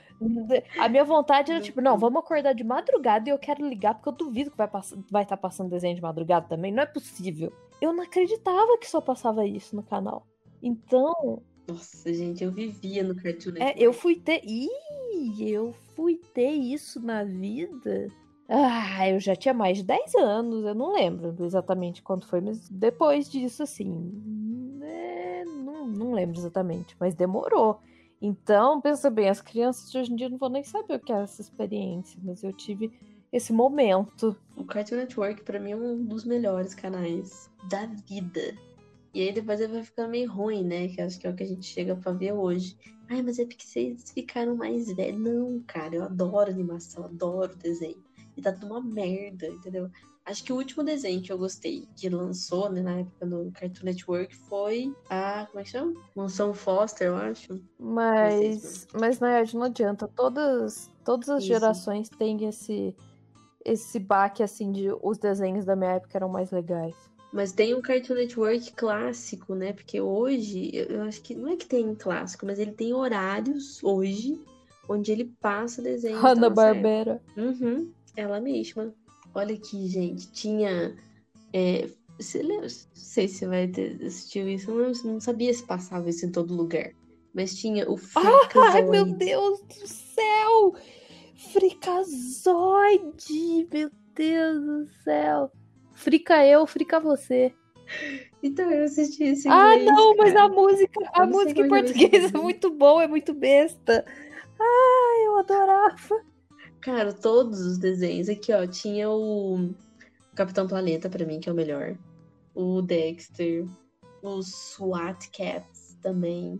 [0.77, 4.09] a minha vontade era, tipo, não, vamos acordar de madrugada e eu quero ligar, porque
[4.09, 6.71] eu duvido que vai estar vai tá passando desenho de madrugada também.
[6.71, 7.53] Não é possível.
[7.79, 10.25] Eu não acreditava que só passava isso no canal.
[10.61, 13.83] Então, Nossa, gente, eu vivia no Cartoon é, Network.
[13.83, 14.41] eu fui ter.
[14.43, 18.09] Ih, eu fui ter isso na vida.
[18.47, 22.67] Ah, eu já tinha mais de 10 anos, eu não lembro exatamente quando foi, mas
[22.67, 24.79] depois disso, assim.
[24.81, 27.79] é, não, não lembro exatamente, mas demorou.
[28.19, 31.13] Então, pensa bem, as crianças de hoje em dia não vão nem saber o que
[31.13, 32.91] é essa experiência, mas eu tive
[33.31, 34.35] esse momento.
[34.57, 38.55] O Cartoon Network, pra mim, é um dos melhores canais da vida.
[39.13, 40.87] E aí depois ele vai ficando meio ruim, né?
[40.87, 42.77] Que acho que é o que a gente chega pra ver hoje.
[43.09, 45.19] Ai, mas é porque vocês ficaram mais velhos.
[45.19, 48.03] Não, cara, eu adoro animação, adoro desenho.
[48.37, 49.89] E tá tudo uma merda, entendeu?
[50.29, 53.85] Acho que o último desenho que eu gostei, que lançou, né, na época do Cartoon
[53.85, 55.47] Network, foi a.
[55.47, 55.93] Como é que chama?
[56.15, 57.59] Mansão Foster, eu acho.
[57.79, 60.07] Mas, mas na verdade não adianta.
[60.07, 61.47] Todas, todas as Isso.
[61.47, 62.95] gerações têm esse,
[63.65, 66.95] esse baque assim de os desenhos da minha época eram mais legais.
[67.31, 69.71] Mas tem um Cartoon Network clássico, né?
[69.71, 74.41] Porque hoje, eu acho que não é que tem clássico, mas ele tem horários hoje
[74.87, 76.17] onde ele passa desenho.
[76.17, 77.21] Hanna Barbera.
[77.37, 78.91] Uhum, ela mesma.
[79.35, 80.31] Olha aqui, gente.
[80.31, 80.97] Tinha.
[81.53, 81.87] É,
[82.19, 82.67] você lembra?
[82.67, 84.71] Não sei se você vai ter assistido isso.
[84.71, 86.91] Eu não, não sabia se passava isso em todo lugar.
[87.33, 89.05] Mas tinha o Ai, meu.
[89.05, 90.73] Deus do céu!
[91.53, 92.47] Fricazoide!
[93.71, 95.51] Meu Deus do céu!
[95.99, 97.53] Frica eu, frica você.
[98.41, 100.45] Então eu assisti esse Ah, inglês, não, mas cara.
[100.45, 104.05] a música, a Eu música em é português é muito boa, é muito besta.
[104.57, 106.23] Ai, eu adorava.
[106.79, 108.29] Cara, todos os desenhos.
[108.29, 109.71] Aqui, ó, tinha o
[110.35, 111.97] Capitão Planeta, pra mim, que é o melhor.
[112.55, 113.65] O Dexter.
[114.21, 116.57] Os SWAT Cats também.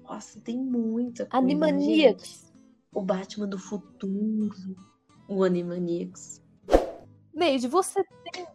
[0.00, 1.48] Nossa, tem muita coisa.
[1.48, 1.54] gente.
[1.64, 2.52] Animaniacs.
[2.94, 4.76] O Batman do Futuro.
[5.28, 6.41] O Animaniacs.
[7.34, 8.46] Neide, você tem.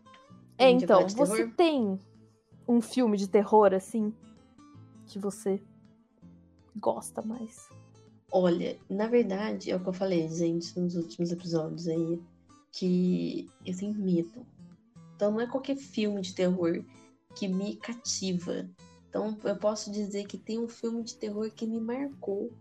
[0.58, 1.54] É, então, você terror?
[1.56, 2.00] tem
[2.68, 4.14] um filme de terror assim
[5.06, 5.62] que você
[6.76, 7.70] gosta mais?
[8.32, 12.22] Olha, na verdade, é o que eu falei, gente, nos últimos episódios aí,
[12.72, 14.46] que eu tenho medo.
[15.16, 16.84] Então não é qualquer filme de terror
[17.36, 18.70] que me cativa.
[19.10, 22.52] Então eu posso dizer que tem um filme de terror que me marcou.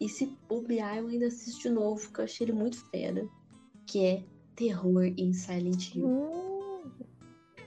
[0.00, 3.26] E se bobear, eu ainda assisto de novo, porque eu achei ele muito fera.
[3.86, 6.06] Que é Terror em Silent Hill.
[6.06, 6.52] Hum,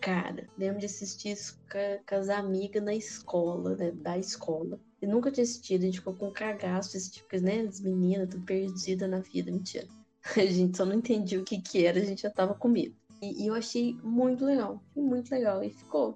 [0.05, 3.89] Cara, lembro de assistir isso com, as amigas na escola, né?
[3.91, 4.79] Da escola.
[5.01, 7.61] Eu nunca tinha assistido, a gente ficou com cagaço, esse tipo, né?
[7.61, 9.87] As meninas, tudo perdida na vida, mentira.
[10.37, 12.95] A gente só não entendia o que que era, a gente já tava com medo.
[13.21, 15.63] E, e eu achei muito legal, muito legal.
[15.63, 16.15] E ficou.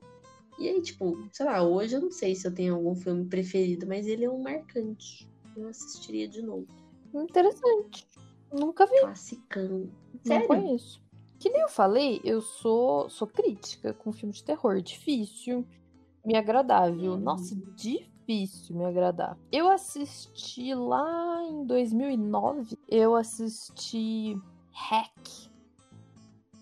[0.59, 3.87] E aí, tipo, sei lá, hoje eu não sei se eu tenho algum filme preferido,
[3.87, 5.27] mas ele é um marcante.
[5.55, 6.67] Eu assistiria de novo.
[7.13, 8.07] interessante.
[8.51, 9.89] Nunca vi, Classicão.
[10.25, 10.47] Não Sério?
[10.47, 11.01] conheço.
[11.39, 14.81] Que nem eu falei, eu sou, sou crítica com filme de terror.
[14.81, 15.65] Difícil,
[16.25, 17.13] me agradável.
[17.13, 17.19] Uhum.
[17.19, 19.37] Nossa, difícil me agradar.
[19.51, 24.37] Eu assisti lá em 2009, eu assisti
[24.71, 25.49] Hack.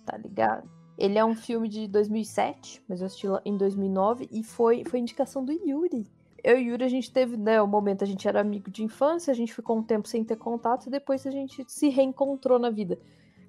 [0.06, 0.70] Tá ligado?
[0.98, 5.00] Ele é um filme de 2007, mas eu assisti lá em 2009 e foi, foi
[5.00, 6.08] indicação do Yuri.
[6.44, 9.32] Eu e Yuri, a gente teve, né, o momento, a gente era amigo de infância,
[9.32, 12.70] a gente ficou um tempo sem ter contato e depois a gente se reencontrou na
[12.70, 12.98] vida.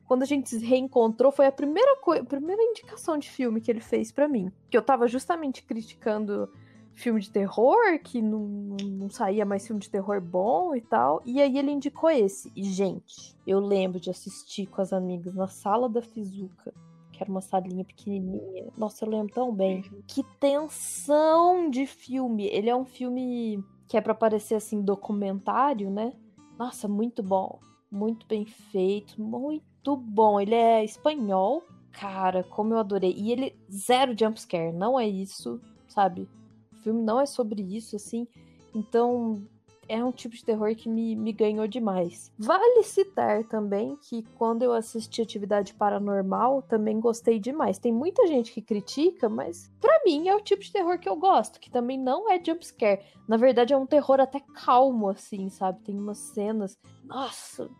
[0.09, 1.95] Quando a gente se reencontrou, foi a primeira
[2.27, 4.51] primeira indicação de filme que ele fez pra mim.
[4.71, 6.51] Que eu tava justamente criticando
[6.95, 11.21] filme de terror, que não, não, saía mais filme de terror bom e tal.
[11.27, 12.51] E aí ele indicou esse.
[12.57, 16.73] E, gente, eu lembro de assistir com as amigas na sala da Fizuca,
[17.13, 18.73] que era uma salinha pequenininha.
[18.79, 19.83] Nossa, eu lembro tão bem.
[20.07, 22.47] Que tensão de filme.
[22.47, 26.15] Ele é um filme que é pra parecer assim documentário, né?
[26.59, 27.61] Nossa, muito bom.
[27.91, 30.41] Muito bem feito, muito bom.
[30.41, 31.63] Ele é espanhol.
[31.93, 33.15] Cara, como eu adorei.
[33.17, 36.29] E ele zero jumpscare, não é isso, sabe?
[36.73, 38.27] O filme não é sobre isso, assim.
[38.75, 39.43] Então,
[39.89, 42.31] é um tipo de terror que me, me ganhou demais.
[42.39, 47.79] Vale citar também que quando eu assisti Atividade Paranormal, também gostei demais.
[47.79, 51.17] Tem muita gente que critica, mas pra mim é o tipo de terror que eu
[51.17, 53.01] gosto, que também não é jumpscare.
[53.27, 55.81] Na verdade, é um terror até calmo, assim, sabe?
[55.81, 56.77] Tem umas cenas.
[57.05, 57.71] Nossa!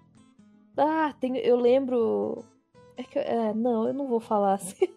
[0.79, 2.45] Ah, tem, eu lembro.
[2.97, 4.89] É que, é, não, eu não vou falar assim.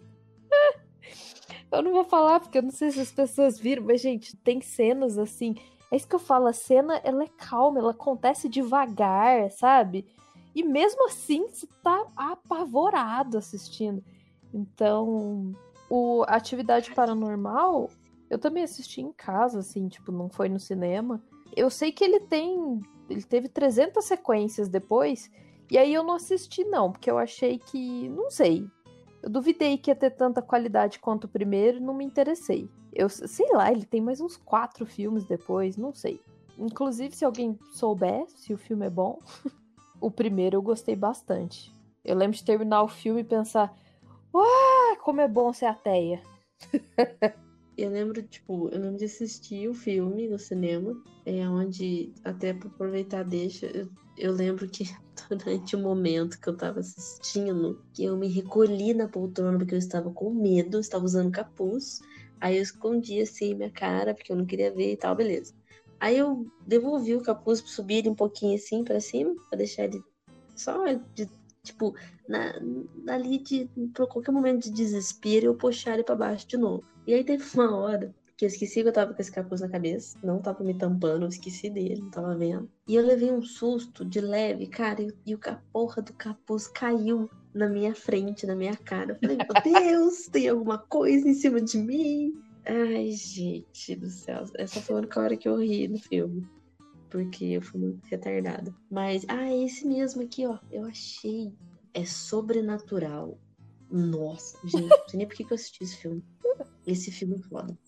[1.70, 4.60] eu não vou falar porque eu não sei se as pessoas viram, mas, gente, tem
[4.60, 5.56] cenas assim.
[5.90, 10.06] É isso que eu falo, a cena ela é calma, ela acontece devagar, sabe?
[10.54, 14.02] E mesmo assim, você tá apavorado assistindo.
[14.54, 15.52] Então,
[15.90, 17.90] o Atividade Paranormal,
[18.30, 21.22] eu também assisti em casa, assim, tipo, não foi no cinema.
[21.54, 22.80] Eu sei que ele tem.
[23.10, 25.30] Ele teve 300 sequências depois.
[25.72, 28.06] E aí eu não assisti, não, porque eu achei que.
[28.10, 28.68] Não sei.
[29.22, 32.68] Eu duvidei que ia ter tanta qualidade quanto o primeiro não me interessei.
[32.92, 36.20] Eu sei lá, ele tem mais uns quatro filmes depois, não sei.
[36.58, 39.18] Inclusive, se alguém souber se o filme é bom,
[39.98, 41.72] o primeiro eu gostei bastante.
[42.04, 43.74] Eu lembro de terminar o filme e pensar:
[44.34, 46.20] Uau, como é bom ser ateia.
[47.74, 52.68] Eu lembro, tipo, eu lembro de assistir o filme no cinema, é onde, até pra
[52.68, 54.84] aproveitar deixa, eu, eu lembro que
[55.28, 59.78] durante o momento que eu tava assistindo, que eu me recolhi na poltrona porque eu
[59.78, 62.00] estava com medo, estava usando capuz,
[62.40, 65.54] aí eu escondi assim minha cara porque eu não queria ver e tal, beleza.
[66.00, 69.84] Aí eu devolvi o capuz pra subir ele um pouquinho assim pra cima, pra deixar
[69.84, 70.02] ele
[70.56, 71.28] só de,
[71.62, 71.94] tipo,
[72.28, 72.54] na,
[73.08, 76.84] ali de, pra qualquer momento de desespero eu puxar ele pra baixo de novo.
[77.06, 79.68] E aí teve uma hora que eu esqueci que eu tava com esse capuz na
[79.68, 82.68] cabeça, não tava me tampando, eu esqueci dele, não tava vendo.
[82.88, 86.66] E eu levei um susto de leve, cara, e, e o ca- porra do capuz
[86.66, 89.12] caiu na minha frente, na minha cara.
[89.12, 89.46] Eu falei, meu
[90.10, 92.32] Deus, tem alguma coisa em cima de mim.
[92.66, 94.42] Ai, gente do céu.
[94.56, 96.44] Essa foi a única hora que eu ri no filme.
[97.10, 98.74] Porque eu fui muito retardada.
[98.90, 100.58] Mas, ah, esse mesmo aqui, ó.
[100.68, 101.52] Eu achei.
[101.94, 103.38] É sobrenatural.
[103.88, 106.24] Nossa, gente, não sei nem por que que eu assisti esse filme.
[106.84, 107.78] Esse filme é foda.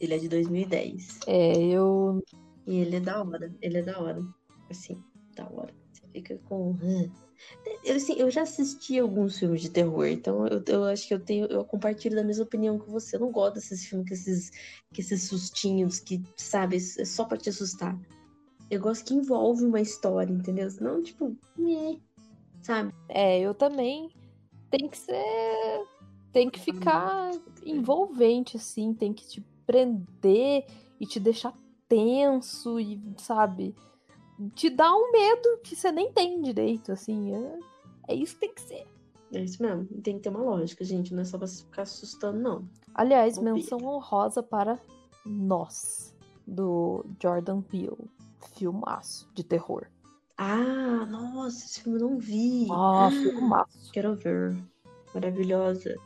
[0.00, 1.20] Ele é de 2010.
[1.26, 2.22] É, eu.
[2.66, 3.54] E ele é da hora.
[3.62, 4.22] Ele é da hora.
[4.70, 5.02] Assim,
[5.34, 5.72] da hora.
[5.92, 6.76] Você fica com.
[7.84, 11.20] Eu, assim, eu já assisti alguns filmes de terror, então eu, eu acho que eu
[11.20, 11.46] tenho.
[11.46, 13.16] Eu compartilho da mesma opinião que você.
[13.16, 17.38] Eu não gosto desses filmes com esses, com esses sustinhos que, sabe, é só pra
[17.38, 17.98] te assustar.
[18.70, 20.68] Eu gosto que envolve uma história, entendeu?
[20.68, 21.98] Senão, tipo, meh,
[22.62, 22.92] sabe?
[23.08, 24.10] É, eu também.
[24.70, 25.86] Tem que ser.
[26.32, 27.30] Tem que ficar
[27.64, 28.92] envolvente, assim.
[28.92, 30.66] Tem que te prender
[31.00, 31.54] e te deixar
[31.88, 33.74] tenso e, sabe?
[34.54, 37.34] Te dar um medo que você nem tem direito, assim.
[37.34, 37.58] É,
[38.08, 38.86] é isso que tem que ser.
[39.32, 39.86] É isso mesmo.
[40.02, 41.12] Tem que ter uma lógica, gente.
[41.12, 42.68] Não é só pra se ficar assustando, não.
[42.94, 44.78] Aliás, menção honrosa para
[45.24, 46.14] Nós,
[46.46, 48.10] do Jordan Peele.
[48.54, 49.86] Filmaço de terror.
[50.38, 52.68] Ah, nossa, esse filme eu não vi.
[52.70, 53.90] Ah, filmaço.
[53.92, 54.56] Quero ver.
[55.14, 55.96] Maravilhosa.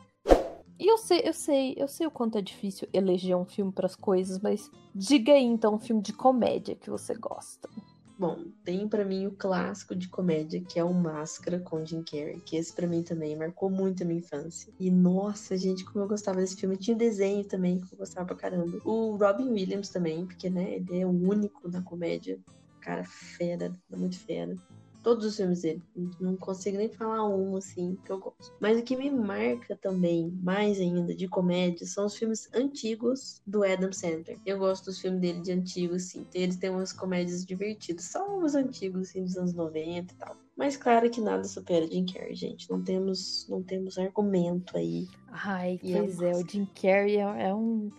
[0.81, 3.85] E eu sei, eu sei, eu sei o quanto é difícil eleger um filme para
[3.85, 7.69] as coisas, mas diga aí então um filme de comédia que você gosta.
[8.17, 12.41] Bom, tem para mim o clássico de comédia, que é o Máscara com Jim Carrey,
[12.41, 14.73] que esse para mim também marcou muito a minha infância.
[14.79, 16.75] E nossa, gente, como eu gostava desse filme.
[16.75, 18.79] Tinha desenho também que eu gostava pra caramba.
[18.83, 22.39] O Robin Williams também, porque né, ele é o único na comédia.
[22.79, 24.55] Cara, fera, muito fera.
[25.03, 25.81] Todos os filmes dele.
[26.19, 28.53] Não consigo nem falar um, assim, que eu gosto.
[28.59, 33.63] Mas o que me marca também, mais ainda, de comédia, são os filmes antigos do
[33.63, 34.39] Adam Sandler.
[34.45, 36.25] Eu gosto dos filmes dele de antigo, assim.
[36.33, 38.05] Eles têm umas comédias divertidas.
[38.05, 40.37] Só os antigos, assim, dos anos 90 e tal.
[40.55, 42.69] Mas claro que nada supera Jim Carrey, gente.
[42.69, 45.07] Não temos, não temos argumento aí.
[45.27, 47.89] Ai, e pois é, é o Jim Carrey é, é um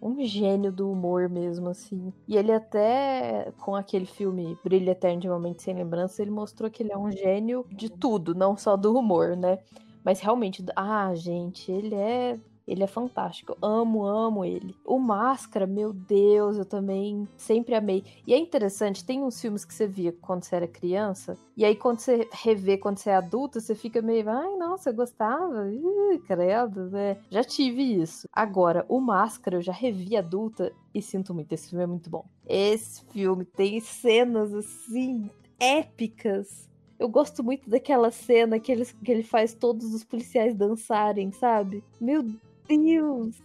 [0.00, 2.12] um gênio do humor mesmo, assim.
[2.26, 6.98] E ele até, com aquele filme Brilha Eternamente Sem Lembrança, ele mostrou que ele é
[6.98, 9.58] um gênio de tudo, não só do humor, né?
[10.04, 13.52] Mas realmente, ah, gente, ele é ele é fantástico.
[13.52, 14.76] Eu amo, amo ele.
[14.84, 18.04] O Máscara, meu Deus, eu também sempre amei.
[18.26, 21.74] E é interessante, tem uns filmes que você via quando você era criança, e aí
[21.74, 25.72] quando você revê quando você é adulto, você fica meio, ai, nossa, eu gostava.
[25.72, 27.16] Ih, credo, né?
[27.30, 28.28] Já tive isso.
[28.32, 32.26] Agora, o Máscara, eu já revi adulta e sinto muito, esse filme é muito bom.
[32.46, 36.68] Esse filme tem cenas assim épicas.
[36.98, 41.84] Eu gosto muito daquela cena que ele, que ele faz todos os policiais dançarem, sabe?
[42.00, 42.24] Meu
[42.68, 43.36] Deus!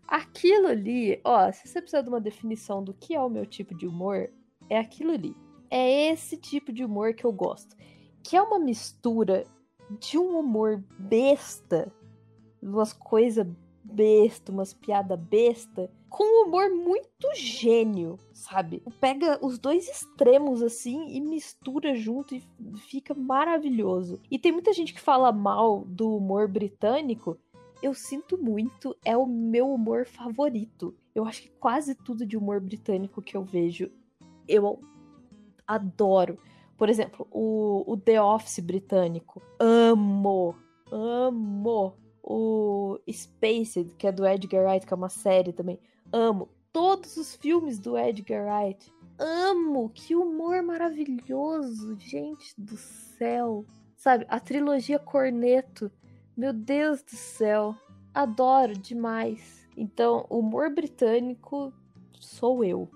[0.06, 3.74] aquilo ali, ó, se você precisa de uma definição do que é o meu tipo
[3.74, 4.30] de humor,
[4.70, 5.34] é aquilo ali.
[5.68, 7.74] É esse tipo de humor que eu gosto.
[8.22, 9.44] Que é uma mistura
[9.90, 11.92] de um humor besta,
[12.62, 13.46] umas coisas
[13.84, 18.82] besta, umas piada besta, com um humor muito gênio, sabe?
[19.00, 22.42] Pega os dois extremos assim e mistura junto e
[22.88, 24.20] fica maravilhoso.
[24.30, 27.36] E tem muita gente que fala mal do humor britânico.
[27.82, 30.94] Eu sinto muito, é o meu humor favorito.
[31.14, 33.90] Eu acho que quase tudo de humor britânico que eu vejo,
[34.48, 34.80] eu
[35.66, 36.38] adoro.
[36.76, 39.42] Por exemplo, o, o The Office britânico.
[39.58, 40.56] Amo!
[40.90, 41.96] Amo!
[42.22, 45.78] O Spaced, que é do Edgar Wright, que é uma série também.
[46.12, 46.48] Amo.
[46.72, 48.92] Todos os filmes do Edgar Wright.
[49.18, 49.90] Amo!
[49.90, 51.96] Que humor maravilhoso!
[51.98, 53.64] Gente do céu!
[53.96, 55.90] Sabe, a trilogia Corneto.
[56.36, 57.76] Meu Deus do céu!
[58.12, 59.68] Adoro demais.
[59.76, 61.72] Então, humor britânico
[62.12, 62.88] sou eu.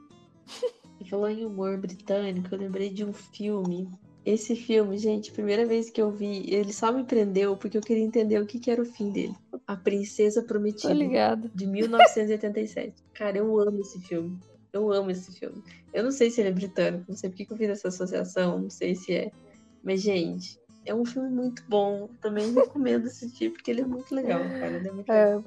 [1.04, 3.88] falou em humor britânico, eu lembrei de um filme.
[4.24, 8.04] Esse filme, gente, primeira vez que eu vi, ele só me prendeu porque eu queria
[8.04, 9.34] entender o que, que era o fim dele.
[9.66, 10.88] A Princesa Prometida.
[10.88, 11.50] Tô ligado.
[11.54, 12.94] De 1987.
[13.14, 14.38] Cara, eu amo esse filme.
[14.72, 15.62] Eu amo esse filme.
[15.94, 18.58] Eu não sei se ele é britânico, não sei porque que eu fiz essa associação,
[18.58, 19.30] não sei se é.
[19.82, 22.08] Mas, gente, é um filme muito bom.
[22.20, 24.76] Também recomendo assistir porque ele é muito legal, cara.
[24.76, 25.44] Ele é muito é, legal.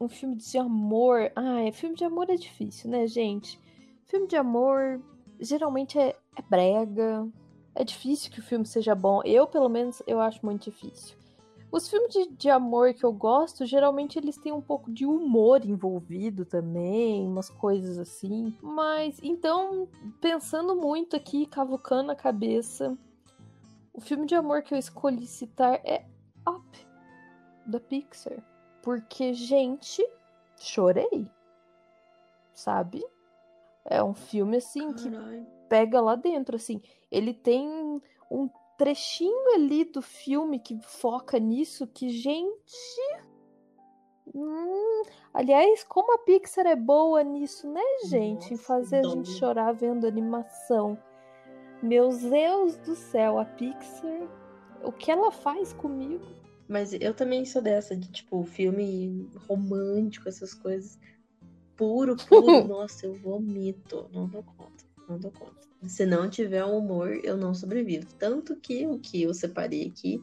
[0.00, 1.30] Um filme de amor.
[1.36, 3.60] Ah, é filme de amor é difícil, né, gente?
[4.10, 5.00] Filme de amor
[5.38, 7.28] geralmente é, é brega.
[7.76, 9.22] É difícil que o filme seja bom.
[9.24, 11.16] Eu, pelo menos, eu acho muito difícil.
[11.70, 15.64] Os filmes de, de, amor que eu gosto, geralmente eles têm um pouco de humor
[15.64, 18.52] envolvido também, umas coisas assim.
[18.60, 19.86] Mas, então,
[20.20, 22.98] pensando muito aqui, cavucando a cabeça,
[23.94, 26.04] o filme de amor que eu escolhi citar é
[26.48, 26.86] Up,
[27.64, 28.44] da Pixar.
[28.82, 30.04] Porque, gente,
[30.58, 31.30] chorei.
[32.52, 33.04] Sabe?
[33.90, 35.10] É um filme assim que
[35.68, 36.80] pega lá dentro, assim.
[37.10, 37.68] Ele tem
[38.30, 43.20] um trechinho ali do filme que foca nisso que, gente.
[44.32, 45.02] Hum,
[45.34, 48.52] aliás, como a Pixar é boa nisso, né, gente?
[48.52, 50.96] Nossa, em fazer a gente chorar vendo animação.
[51.82, 54.28] Meus Deus do céu, a Pixar,
[54.84, 56.24] o que ela faz comigo?
[56.68, 60.96] Mas eu também sou dessa, de tipo, filme romântico, essas coisas
[61.80, 64.06] puro, puro, nossa, eu vomito.
[64.12, 65.58] Não dou conta, não dou conta.
[65.86, 68.06] Se não tiver um humor, eu não sobrevivo.
[68.18, 70.20] Tanto que o que eu separei aqui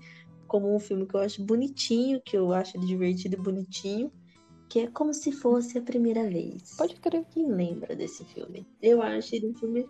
[0.47, 4.11] como um filme que eu acho bonitinho, que eu acho divertido e bonitinho,
[4.69, 6.75] que é como se fosse a primeira vez.
[6.77, 7.25] Pode crer.
[7.31, 8.67] Quem lembra desse filme?
[8.79, 9.89] Eu acho ele um filme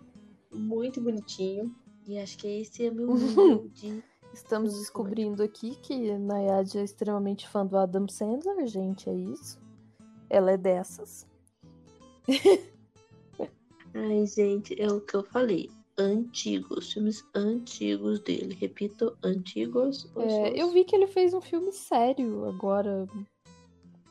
[0.50, 1.74] muito bonitinho.
[2.06, 4.02] E acho que esse é meu nível de.
[4.32, 9.58] Estamos descobrindo aqui que Nayade é extremamente fã do Adam Sandler, gente, é isso.
[10.30, 11.26] Ela é dessas.
[13.94, 15.70] Ai, gente, é o que eu falei.
[15.98, 18.54] Antigos, filmes antigos dele.
[18.54, 20.08] Repito, antigos.
[20.16, 23.08] É, eu vi que ele fez um filme sério agora,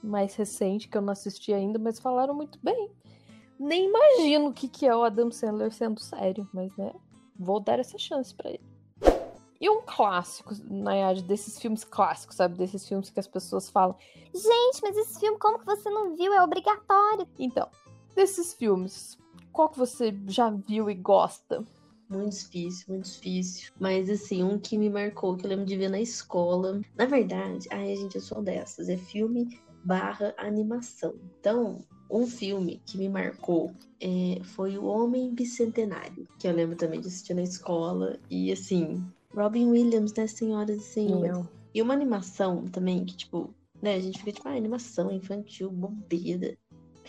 [0.03, 2.91] mais recente, que eu não assisti ainda, mas falaram muito bem.
[3.59, 6.93] Nem imagino o que, que é o Adam Sandler sendo sério, mas né,
[7.37, 8.63] vou dar essa chance pra ele.
[9.59, 12.55] E um clássico, Nayade, desses filmes clássicos, sabe?
[12.55, 13.95] Desses filmes que as pessoas falam.
[14.33, 16.31] Gente, mas esse filme, como que você não viu?
[16.31, 17.27] É obrigatório.
[17.39, 17.67] Então,
[18.17, 19.15] desses filmes,
[19.53, 21.63] qual que você já viu e gosta?
[22.09, 23.71] Muito difícil, muito difícil.
[23.79, 26.81] Mas assim, um que me marcou, que eu lembro de ver na escola.
[26.95, 28.89] Na verdade, ai, gente, eu sou dessas.
[28.89, 31.13] É filme barra animação.
[31.39, 36.99] Então, um filme que me marcou é, foi O Homem Bicentenário, que eu lembro também
[36.99, 38.17] de assistir na escola.
[38.31, 39.05] E assim,
[39.35, 41.45] Robin Williams, né, senhoras e senhores?
[41.73, 46.57] E uma animação também, que, tipo, né, a gente fica tipo, ah, animação infantil, bobeira.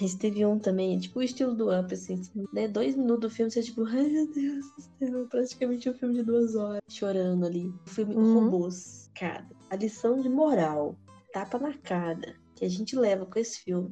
[0.01, 2.21] Mas teve um também, tipo, o estilo do Up, assim,
[2.53, 2.69] né?
[2.69, 6.15] Dois minutos do filme, você é tipo, ai meu Deus do céu, praticamente um filme
[6.15, 6.81] de duas horas.
[6.89, 7.67] Chorando ali.
[7.87, 8.45] O filme Uhum.
[8.45, 9.47] Robôs, cara.
[9.71, 10.97] A lição de moral,
[11.33, 13.91] tapa na cara, que a gente leva com esse filme,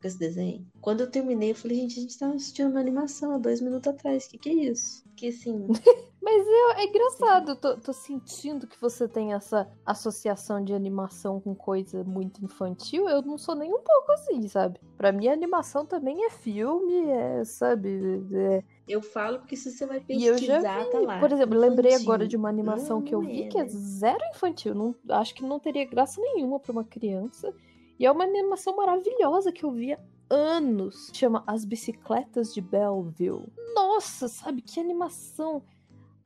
[0.00, 0.66] com esse desenho.
[0.80, 3.88] Quando eu terminei, eu falei, gente, a gente tava assistindo uma animação há dois minutos
[3.92, 4.26] atrás.
[4.28, 5.02] Que que é isso?
[5.04, 5.66] Porque assim,
[6.20, 11.40] Mas é, é engraçado, eu tô, tô sentindo que você tem essa associação de animação
[11.40, 13.08] com coisa muito infantil.
[13.08, 14.80] Eu não sou nem um pouco assim, sabe?
[14.96, 18.26] Pra mim, animação também é filme, é, sabe?
[18.32, 21.20] É- eu falo porque se você vai E eu já pesquisar, tá lá.
[21.20, 22.08] Por exemplo, lembrei infantil.
[22.12, 24.74] agora de uma animação que eu vi é, que é zero infantil.
[24.74, 27.54] Não, acho que não teria graça nenhuma pra uma criança.
[27.98, 29.98] E é uma animação maravilhosa que eu vi há
[30.30, 31.10] anos.
[31.12, 33.46] Chama As Bicicletas de Belleville.
[33.74, 34.62] Nossa, sabe?
[34.62, 35.62] Que animação.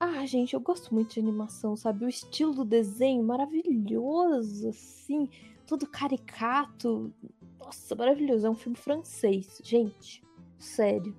[0.05, 2.05] Ah, gente, eu gosto muito de animação, sabe?
[2.05, 5.29] O estilo do desenho maravilhoso, assim.
[5.65, 7.15] Todo caricato.
[7.61, 8.45] Nossa, maravilhoso.
[8.45, 9.61] É um filme francês.
[9.63, 10.21] Gente,
[10.59, 11.17] sério.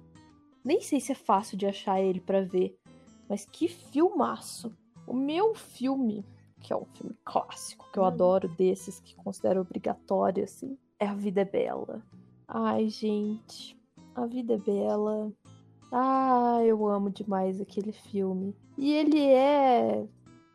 [0.65, 2.77] Nem sei se é fácil de achar ele pra ver.
[3.29, 4.75] Mas que filmaço.
[5.07, 6.25] O meu filme,
[6.59, 8.07] que é um filme clássico, que eu Hum.
[8.07, 12.03] adoro desses, que considero obrigatório, assim, é A Vida é Bela.
[12.49, 13.77] Ai, gente.
[14.13, 15.31] A Vida é Bela.
[15.95, 18.55] Ah, eu amo demais aquele filme.
[18.79, 20.03] E ele é.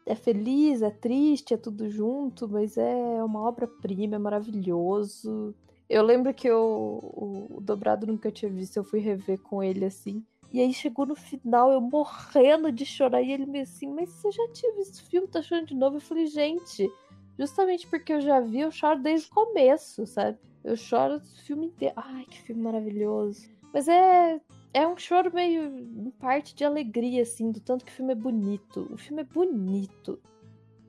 [0.04, 5.54] É feliz, é triste, é tudo junto, mas é uma obra-prima, é maravilhoso.
[5.88, 9.84] Eu lembro que eu, o, o Dobrado Nunca Tinha Visto, eu fui rever com ele
[9.84, 10.24] assim.
[10.52, 13.22] E aí chegou no final, eu morrendo de chorar.
[13.22, 15.98] E ele me assim, mas você já tinha visto o filme, tá chorando de novo?
[15.98, 16.90] Eu falei, gente,
[17.38, 20.36] justamente porque eu já vi, eu choro desde o começo, sabe?
[20.64, 21.94] Eu choro o filme inteiro.
[21.96, 23.46] Ai, que filme maravilhoso.
[23.72, 24.40] Mas é.
[24.72, 28.16] É um choro meio em parte de alegria, assim, do tanto que o filme é
[28.16, 28.88] bonito.
[28.92, 30.20] O filme é bonito,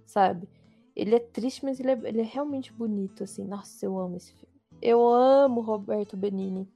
[0.05, 0.49] sabe?
[0.95, 3.45] Ele é triste, mas ele é, ele é realmente bonito, assim.
[3.45, 4.53] Nossa, eu amo esse filme.
[4.81, 6.67] Eu amo Roberto Benini.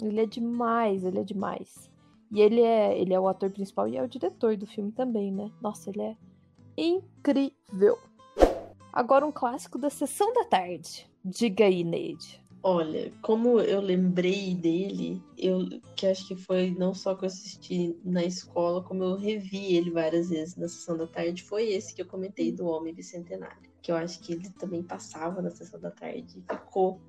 [0.00, 1.90] Ele é demais, ele é demais.
[2.30, 5.30] E ele é, ele é o ator principal e é o diretor do filme também,
[5.30, 5.50] né?
[5.60, 6.16] Nossa, ele é
[6.76, 7.98] incrível.
[8.92, 11.08] Agora um clássico da sessão da tarde.
[11.24, 12.41] Diga aí, Neide.
[12.64, 17.98] Olha, como eu lembrei dele, eu que acho que foi não só que eu assisti
[18.04, 22.00] na escola, como eu revi ele várias vezes na sessão da tarde, foi esse que
[22.00, 23.68] eu comentei do Homem Bicentenário.
[23.82, 27.00] Que eu acho que ele também passava na sessão da tarde e ficou.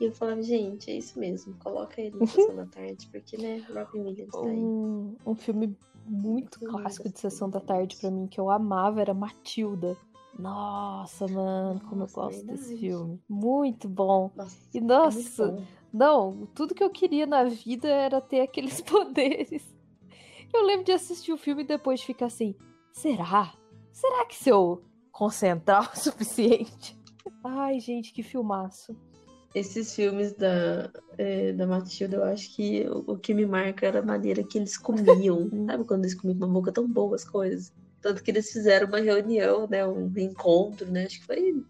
[0.00, 3.64] E eu falava, gente, é isso mesmo, coloca ele na sessão da tarde, porque, né,
[3.68, 4.58] Robin Williams tá aí.
[4.58, 5.76] Um, um filme
[6.06, 9.96] muito Eu clássico de sessão da muito tarde pra mim, que eu amava, era Matilda.
[10.38, 12.80] Nossa, mano, como eu gosto desse verdade.
[12.80, 13.20] filme.
[13.28, 14.30] Muito bom.
[14.36, 15.64] Nossa, E é nossa, bom.
[15.92, 19.64] Não, tudo que eu queria na vida era ter aqueles poderes.
[20.52, 22.54] Eu lembro de assistir o filme e depois ficar assim:
[22.92, 23.52] será?
[23.92, 26.96] Será que se eu concentrar o suficiente?
[27.42, 28.96] Ai, gente, que filmaço.
[29.54, 34.00] Esses filmes da, é, da Matilda, eu acho que o, o que me marca era
[34.00, 35.48] a maneira que eles comiam.
[35.66, 37.72] Sabe quando eles comiam com uma boca tão boa as coisas?
[38.00, 39.86] Tanto que eles fizeram uma reunião, né?
[39.86, 41.04] Um encontro, né?
[41.06, 41.64] Acho que foi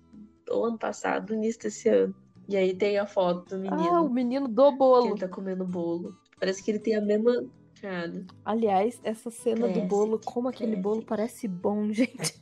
[0.50, 2.14] o ano passado, início desse ano.
[2.48, 5.06] E aí tem a foto do menino Ah, o menino do que bolo.
[5.08, 6.16] ele tá comendo bolo.
[6.40, 7.44] Parece que ele tem a mesma
[7.80, 8.24] cara.
[8.44, 12.40] Aliás, essa cena do bolo, como aquele bolo parece bom, gente.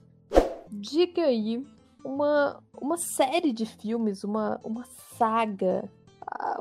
[0.70, 1.64] Diga aí
[2.04, 4.84] uma, uma série de filmes, uma, uma
[5.16, 5.88] saga.
[6.28, 6.56] Ah,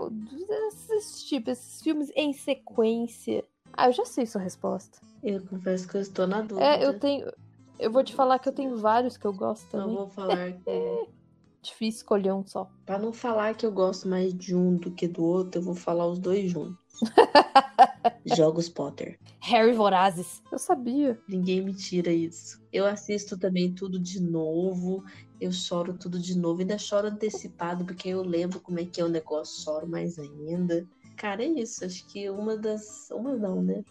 [0.67, 3.43] esses tipos, esses filmes em sequência.
[3.73, 4.99] Ah, eu já sei sua resposta.
[5.26, 6.63] Eu confesso que eu estou na dúvida.
[6.63, 7.32] É, eu tenho.
[7.80, 9.95] Eu vou te falar que eu tenho vários que eu gosto Não também.
[9.97, 11.07] vou falar com
[11.63, 12.69] Difícil escolher um só.
[12.86, 15.73] Pra não falar que eu gosto mais de um do que do outro, eu vou
[15.73, 16.78] falar os dois juntos.
[18.23, 19.19] Jogos Potter.
[19.41, 20.43] Harry Vorazes.
[20.51, 21.19] Eu sabia.
[21.28, 22.61] Ninguém me tira isso.
[22.71, 25.03] Eu assisto também tudo de novo.
[25.41, 26.61] Eu choro tudo de novo.
[26.61, 30.88] Ainda choro antecipado, porque eu lembro como é que é o negócio, choro mais ainda.
[31.17, 31.84] Cara, é isso.
[31.84, 33.09] Acho que uma das.
[33.09, 33.84] Uma não, né?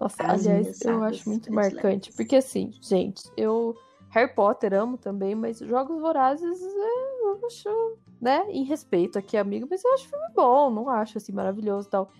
[0.00, 2.10] Nossa, As aliás, eu acho muito marcante.
[2.14, 3.76] Porque assim, gente, eu.
[4.08, 8.44] Harry Potter amo também, mas Jogos Vorazes eu acho, né?
[8.48, 12.10] Em respeito aqui, amigo, mas eu acho filme bom, não acho assim maravilhoso e tal.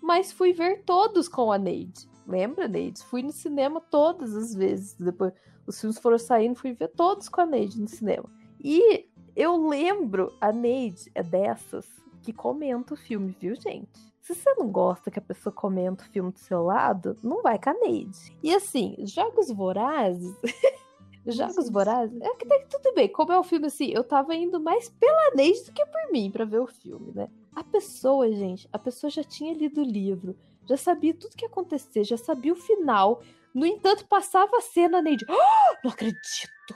[0.00, 2.08] Mas fui ver todos com a Neide.
[2.26, 3.02] Lembra, Neide?
[3.02, 4.94] Fui no cinema todas as vezes.
[4.94, 5.32] Depois
[5.66, 8.30] os filmes foram saindo, fui ver todos com a Neide no cinema.
[8.62, 11.86] E eu lembro, a Neide é dessas
[12.22, 14.09] que comenta o filme, viu, gente?
[14.20, 17.58] Se você não gosta que a pessoa comenta o filme do seu lado, não vai
[17.58, 18.36] com a Neide.
[18.42, 20.34] E assim, Jogos Vorazes.
[21.26, 21.68] Jogos.
[21.70, 22.18] Vorazes.
[22.20, 23.08] É que tá tudo bem.
[23.08, 26.30] Como é o filme assim, eu tava indo mais pela Neide do que por mim
[26.30, 27.28] pra ver o filme, né?
[27.54, 31.48] A pessoa, gente, a pessoa já tinha lido o livro, já sabia tudo que ia
[31.48, 33.22] acontecer, já sabia o final.
[33.54, 35.26] No entanto, passava a cena, a Neide.
[35.28, 36.74] "Ah, não acredito!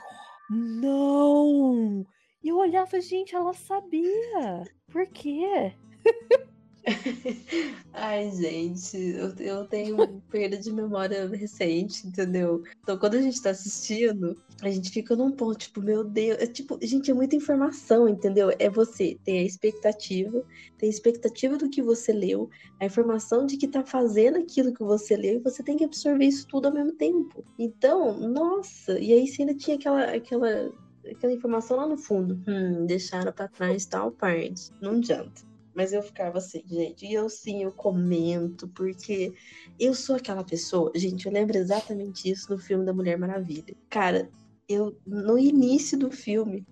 [0.49, 2.05] Não!
[2.43, 4.63] E eu olhava, gente, ela sabia.
[4.91, 5.73] Por quê?
[7.93, 9.95] Ai, gente, eu, eu tenho
[10.29, 12.63] perda de memória recente, entendeu?
[12.83, 16.45] Então, quando a gente tá assistindo, a gente fica num ponto, tipo, meu Deus, é
[16.45, 18.51] tipo, gente, é muita informação, entendeu?
[18.59, 20.43] É você ter a expectativa,
[20.77, 24.83] ter a expectativa do que você leu, a informação de que tá fazendo aquilo que
[24.83, 27.43] você leu, e você tem que absorver isso tudo ao mesmo tempo.
[27.57, 30.71] Então, nossa, e aí você ainda tinha aquela, aquela,
[31.09, 32.39] aquela informação lá no fundo.
[32.47, 34.71] Hum, deixaram pra trás tal parte.
[34.81, 35.54] Não adianta.
[35.75, 37.05] Mas eu ficava assim, gente.
[37.05, 39.33] E eu sim, eu comento, porque
[39.77, 40.91] eu sou aquela pessoa.
[40.95, 43.75] Gente, eu lembro exatamente isso no filme da Mulher Maravilha.
[43.89, 44.29] Cara,
[44.69, 46.65] eu, no início do filme,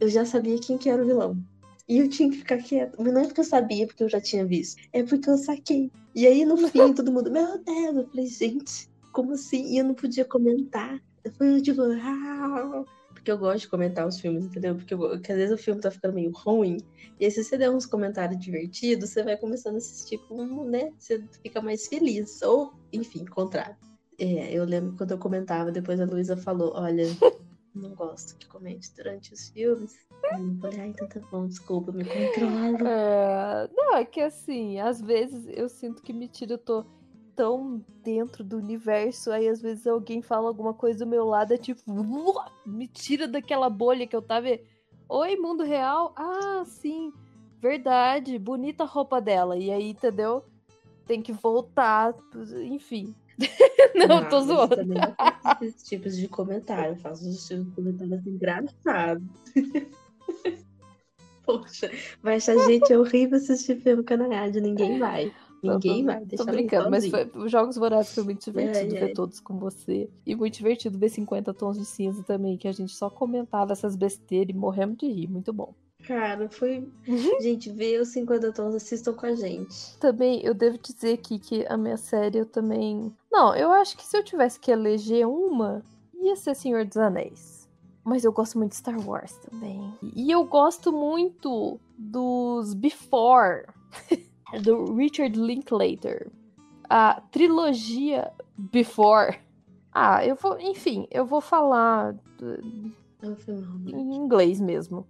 [0.00, 1.36] eu já sabia quem que era o vilão.
[1.86, 2.96] E eu tinha que ficar quieta.
[2.98, 4.80] Mas não é porque eu sabia, porque eu já tinha visto.
[4.92, 5.90] É porque eu saquei.
[6.14, 9.74] E aí, no fim, todo mundo, meu Deus, eu falei, gente, como assim?
[9.74, 11.00] E eu não podia comentar.
[11.36, 12.84] Fui tipo, ah,
[13.18, 14.74] porque eu gosto de comentar os filmes, entendeu?
[14.76, 16.78] Porque, eu- porque às vezes o filme tá ficando meio ruim.
[17.20, 20.92] E aí, se você der uns comentários divertidos, você vai começando a assistir com, né?
[20.98, 22.40] Você fica mais feliz.
[22.42, 23.76] Ou, enfim, contrário.
[24.18, 27.04] É, eu lembro quando eu comentava, depois a Luísa falou: Olha,
[27.74, 29.94] não gosto que comente durante os filmes.
[30.32, 32.86] Aí eu falei: Ah, então tá bom, desculpa, me controlo.
[32.88, 36.84] É, Não, é que assim, às vezes eu sinto que me tira, eu tô
[37.38, 41.56] tão dentro do universo, aí às vezes alguém fala alguma coisa do meu lado, é
[41.56, 41.80] tipo,
[42.66, 44.48] me tira daquela bolha que eu tava.
[45.08, 46.12] Oi, mundo real?
[46.16, 47.12] Ah, sim,
[47.62, 49.56] verdade, bonita a roupa dela.
[49.56, 50.44] E aí, entendeu?
[51.06, 52.12] Tem que voltar,
[52.64, 53.14] enfim.
[53.94, 54.74] Não, Ah, tô zoando.
[54.74, 56.94] também não faço esses tipos de comentário.
[56.94, 59.22] Eu faço os tipos de comentários engraçados.
[61.46, 64.60] Poxa, vai achar gente horrível assistir filme Nayade.
[64.60, 65.32] Ninguém vai.
[65.62, 66.20] Ninguém vai.
[66.20, 69.12] Tô Deixa ela brincando, mas foi, os Jogos Vorazes foi muito divertido Ai, ver ai.
[69.12, 70.08] todos com você.
[70.26, 73.96] E muito divertido ver 50 Tons de Cinza também, que a gente só comentava essas
[73.96, 75.28] besteiras e morremos de rir.
[75.28, 75.74] Muito bom.
[76.06, 76.88] Cara, foi.
[77.06, 77.40] Uhum.
[77.42, 79.98] Gente, vê os 50 tons, assistam com a gente.
[79.98, 83.12] Também, eu devo dizer aqui que a minha série eu também.
[83.30, 85.84] Não, eu acho que se eu tivesse que eleger uma,
[86.14, 87.68] ia ser Senhor dos Anéis.
[88.04, 89.92] Mas eu gosto muito de Star Wars também.
[90.14, 93.66] E eu gosto muito dos Before,
[94.62, 96.30] do Richard Linklater.
[96.88, 99.38] A trilogia Before.
[99.92, 100.58] Ah, eu vou.
[100.60, 102.92] Enfim, eu vou falar do-
[103.22, 105.06] É em inglês mesmo.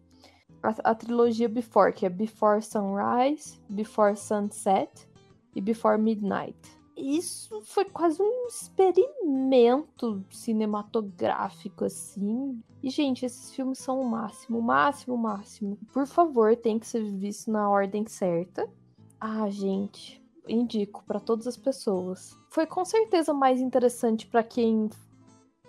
[0.63, 4.91] A, a trilogia Before, que é Before Sunrise, Before Sunset
[5.55, 6.59] e Before Midnight.
[6.97, 12.61] Isso foi quase um experimento cinematográfico, assim.
[12.83, 15.79] E, gente, esses filmes são o máximo, o máximo, o máximo.
[15.93, 18.69] Por favor, tem que ser visto na ordem certa.
[19.21, 22.37] Ah, gente, indico pra todas as pessoas.
[22.51, 24.89] Foi com certeza mais interessante pra quem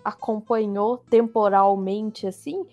[0.04, 2.64] acompanhou temporalmente, assim,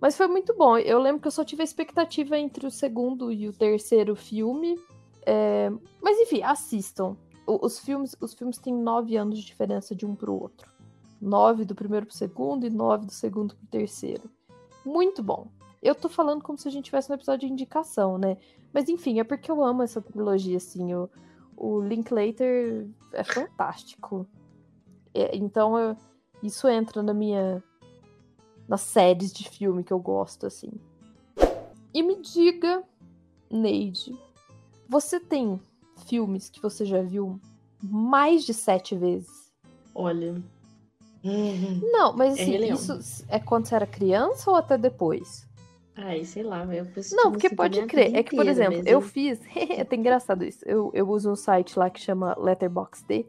[0.00, 0.76] mas foi muito bom.
[0.78, 4.78] Eu lembro que eu só tive a expectativa entre o segundo e o terceiro filme.
[5.26, 5.70] É,
[6.00, 7.16] Mas enfim, assistam.
[7.46, 10.70] O- Os filmes, os filmes têm nove anos de diferença de um pro outro.
[11.20, 14.30] Nove do primeiro pro segundo e nove do segundo pro terceiro.
[14.84, 15.48] Muito bom.
[15.82, 18.36] Eu tô falando como se a gente tivesse um episódio de indicação, né?
[18.72, 20.94] Mas enfim, é porque eu amo essa trilogia, assim.
[20.94, 21.08] O,
[21.56, 24.26] o Linklater é fantástico.
[25.14, 25.96] É, então, eu-
[26.42, 27.62] isso entra na minha
[28.68, 30.70] nas séries de filme que eu gosto, assim.
[31.94, 32.84] E me diga,
[33.50, 34.14] Neide,
[34.86, 35.58] você tem
[36.06, 37.40] filmes que você já viu
[37.82, 39.50] mais de sete vezes?
[39.94, 40.42] Olha.
[41.80, 42.74] Não, mas É assim, Leão.
[42.76, 45.47] isso é quando você era criança ou até depois?
[46.00, 48.14] Ai, sei lá, eu preciso Não, porque pode crer.
[48.14, 49.40] É que, por exemplo, eu fiz.
[49.56, 50.64] é até engraçado isso.
[50.64, 53.26] Eu, eu uso um site lá que chama Letterboxd.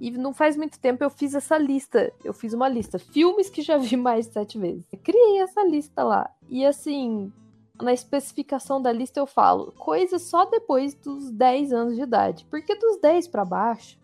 [0.00, 2.12] E não faz muito tempo eu fiz essa lista.
[2.24, 2.98] Eu fiz uma lista.
[2.98, 4.82] Filmes que já vi mais de sete vezes.
[4.92, 6.28] Eu criei essa lista lá.
[6.48, 7.32] E assim,
[7.80, 12.44] na especificação da lista eu falo coisas só depois dos 10 anos de idade.
[12.50, 13.96] Porque dos 10 para baixo,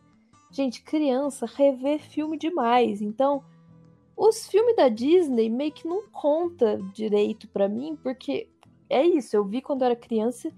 [0.53, 3.03] gente, criança revê filme demais.
[3.03, 3.43] Então,
[4.19, 8.49] os filmes da Disney meio que não conta direito para mim, porque
[8.91, 10.51] é isso, eu vi quando eu era criança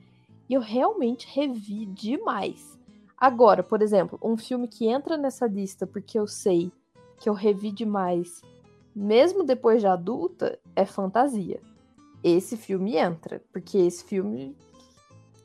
[0.48, 2.78] e eu realmente revi demais.
[3.18, 6.72] Agora, por exemplo, um filme que entra nessa lista porque eu sei
[7.18, 8.40] que eu revi demais,
[8.96, 11.60] mesmo depois de adulta, é fantasia.
[12.24, 14.56] Esse filme entra, porque esse filme,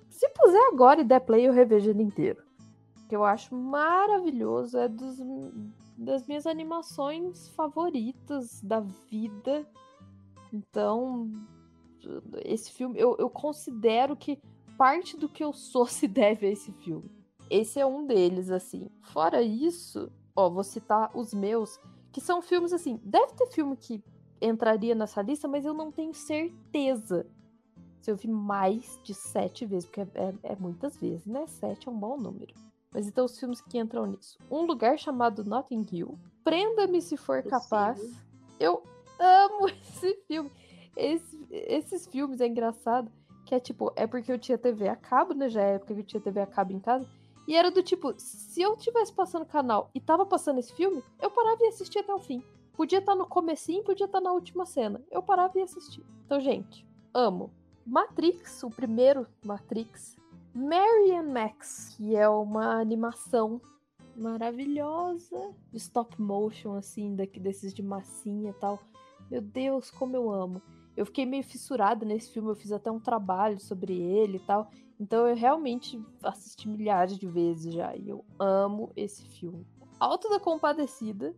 [0.09, 2.41] se puser agora e der play, eu revejo ele inteiro.
[3.09, 5.19] Que eu acho maravilhoso, é dos,
[5.97, 9.67] das minhas animações favoritas da vida.
[10.51, 11.31] Então,
[12.43, 14.39] esse filme, eu, eu considero que
[14.77, 17.09] parte do que eu sou se deve a esse filme.
[17.49, 18.89] Esse é um deles, assim.
[19.01, 21.79] Fora isso, ó, vou citar os meus,
[22.11, 22.99] que são filmes assim.
[23.03, 24.03] Deve ter filme que
[24.41, 27.25] entraria nessa lista, mas eu não tenho certeza
[28.05, 31.47] se eu vi mais de sete vezes, porque é, é, é muitas vezes, né?
[31.47, 32.53] Sete é um bom número.
[32.95, 34.39] Mas então os filmes que entram nisso.
[34.49, 36.17] Um lugar chamado Notting Hill.
[36.45, 37.99] Prenda-me se for capaz.
[38.57, 38.81] Eu
[39.19, 40.49] amo esse filme.
[40.95, 43.11] Esse, esses filmes é engraçado.
[43.45, 45.49] Que é tipo, é porque eu tinha TV a cabo, né?
[45.49, 47.05] Já é época que eu tinha TV a cabo em casa.
[47.45, 51.29] E era do tipo, se eu tivesse passando canal e tava passando esse filme, eu
[51.29, 52.41] parava e assistia até o fim.
[52.71, 55.03] Podia estar tá no comecinho, podia estar tá na última cena.
[55.11, 56.03] Eu parava e assistia.
[56.25, 57.51] Então, gente, amo.
[57.85, 60.15] Matrix, o primeiro Matrix.
[60.55, 63.59] Mary and Max, que é uma animação
[64.15, 68.79] maravilhosa de stop motion, assim, daqui desses de massinha e tal.
[69.29, 70.61] Meu Deus, como eu amo.
[70.95, 74.69] Eu fiquei meio fissurada nesse filme, eu fiz até um trabalho sobre ele e tal.
[74.97, 79.67] Então eu realmente assisti milhares de vezes já e eu amo esse filme.
[79.99, 81.35] Alto da Compadecida.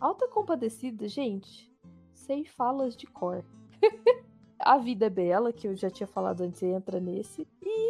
[0.00, 1.70] Alta Compadecida, gente,
[2.14, 3.44] sei falas de cor.
[4.58, 7.46] A Vida é Bela, que eu já tinha falado antes, entra nesse.
[7.62, 7.89] E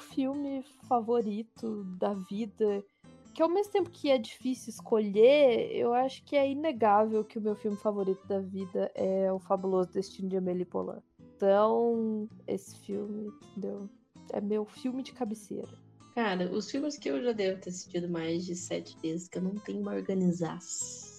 [0.00, 2.84] filme favorito da vida,
[3.32, 7.42] que ao mesmo tempo que é difícil escolher, eu acho que é inegável que o
[7.42, 11.00] meu filme favorito da vida é O Fabuloso Destino de Amélie Poulain.
[11.36, 13.88] Então, esse filme, entendeu?
[14.32, 15.68] é meu filme de cabeceira.
[16.14, 19.42] Cara, os filmes que eu já devo ter assistido mais de sete vezes, que eu
[19.42, 21.09] não tenho uma organização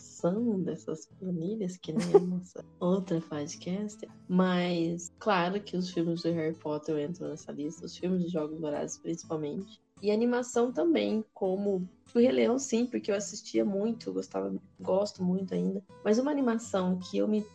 [0.63, 4.07] dessas planilhas, que nem a nossa outra podcast.
[4.27, 8.59] Mas, claro que os filmes do Harry Potter entram nessa lista, os filmes de Jogos
[8.59, 9.79] Dourados principalmente.
[10.01, 15.23] E animação também, como o Rei Leão, sim, porque eu assistia muito, eu gostava, gosto
[15.23, 15.83] muito ainda.
[16.03, 17.45] Mas uma animação que eu me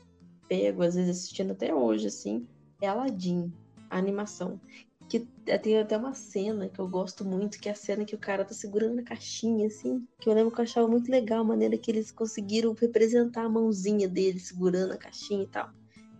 [0.49, 2.47] pego, às vezes, assistindo até hoje, assim,
[2.81, 3.53] é Aladdin,
[3.91, 4.61] a animação
[5.09, 5.21] que
[5.63, 8.45] tem até uma cena que eu gosto muito, que é a cena que o cara
[8.45, 11.79] tá segurando a caixinha, assim, que eu lembro que eu achava muito legal a maneira
[11.79, 15.71] que eles conseguiram representar a mãozinha dele segurando a caixinha e tal.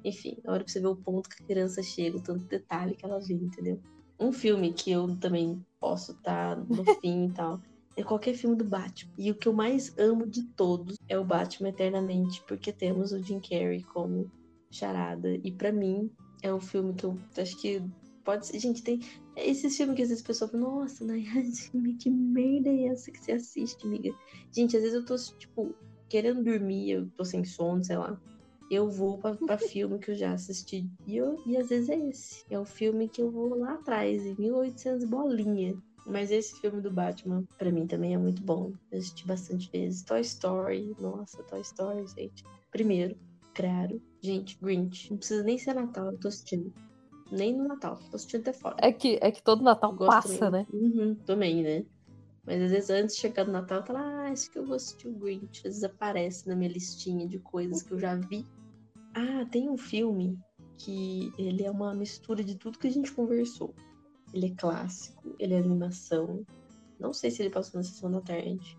[0.05, 2.95] Enfim, na hora pra você ver o ponto que a criança chega, o tanto detalhe
[2.95, 3.81] que ela vê, entendeu?
[4.19, 7.61] Um filme que eu também posso estar tá no fim e tal,
[7.97, 9.13] é qualquer filme do Batman.
[9.19, 13.21] E o que eu mais amo de todos é o Batman Eternamente, porque temos o
[13.21, 14.31] Jim Carrey como
[14.71, 15.35] charada.
[15.43, 16.11] E para mim,
[16.43, 17.83] é um filme que eu acho que
[18.27, 18.99] Pode ser, gente, tem
[19.37, 23.21] esses filmes que às vezes a pessoa fala, nossa, Nayane, que merda é essa que
[23.21, 24.13] você assiste, amiga?
[24.53, 25.73] Gente, às vezes eu tô, tipo,
[26.09, 28.21] querendo dormir, eu tô sem sono, sei lá.
[28.69, 31.97] Eu vou pra, pra filme que eu já assisti e, eu, e às vezes é
[32.09, 32.45] esse.
[32.51, 35.81] É o filme que eu vou lá atrás, em 1800 bolinha.
[36.05, 38.73] Mas esse filme do Batman, para mim também é muito bom.
[38.91, 40.03] Eu assisti bastante vezes.
[40.03, 42.45] Toy Story, nossa, Toy Story, gente.
[42.73, 43.17] Primeiro,
[43.55, 44.03] claro.
[44.21, 45.11] Gente, Grinch.
[45.11, 46.73] Não precisa nem ser Natal, eu tô assistindo.
[47.31, 47.99] Nem no Natal.
[48.11, 48.77] Tô assistindo até fora.
[48.79, 50.61] É que, é que todo Natal Gosto passa, também.
[50.63, 50.67] né?
[50.73, 51.85] Uhum, também, né?
[52.45, 54.77] Mas às vezes antes de chegar no Natal, eu falo, ah, acho que eu vou
[54.77, 55.59] assistir o Grinch.
[55.59, 58.47] Às vezes aparece na minha listinha de coisas que eu já vi.
[59.15, 60.39] Ah, tem um filme
[60.79, 63.75] que ele é uma mistura de tudo que a gente conversou.
[64.33, 66.45] Ele é clássico, ele é animação.
[67.01, 68.79] Não sei se ele passou na sessão da tarde.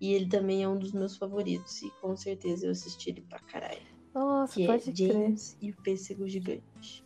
[0.00, 1.82] E ele também é um dos meus favoritos.
[1.82, 3.80] E com certeza eu assisti ele pra caralho.
[4.14, 5.68] Nossa, que pode é James crer.
[5.68, 7.05] e o Pêssego Gigante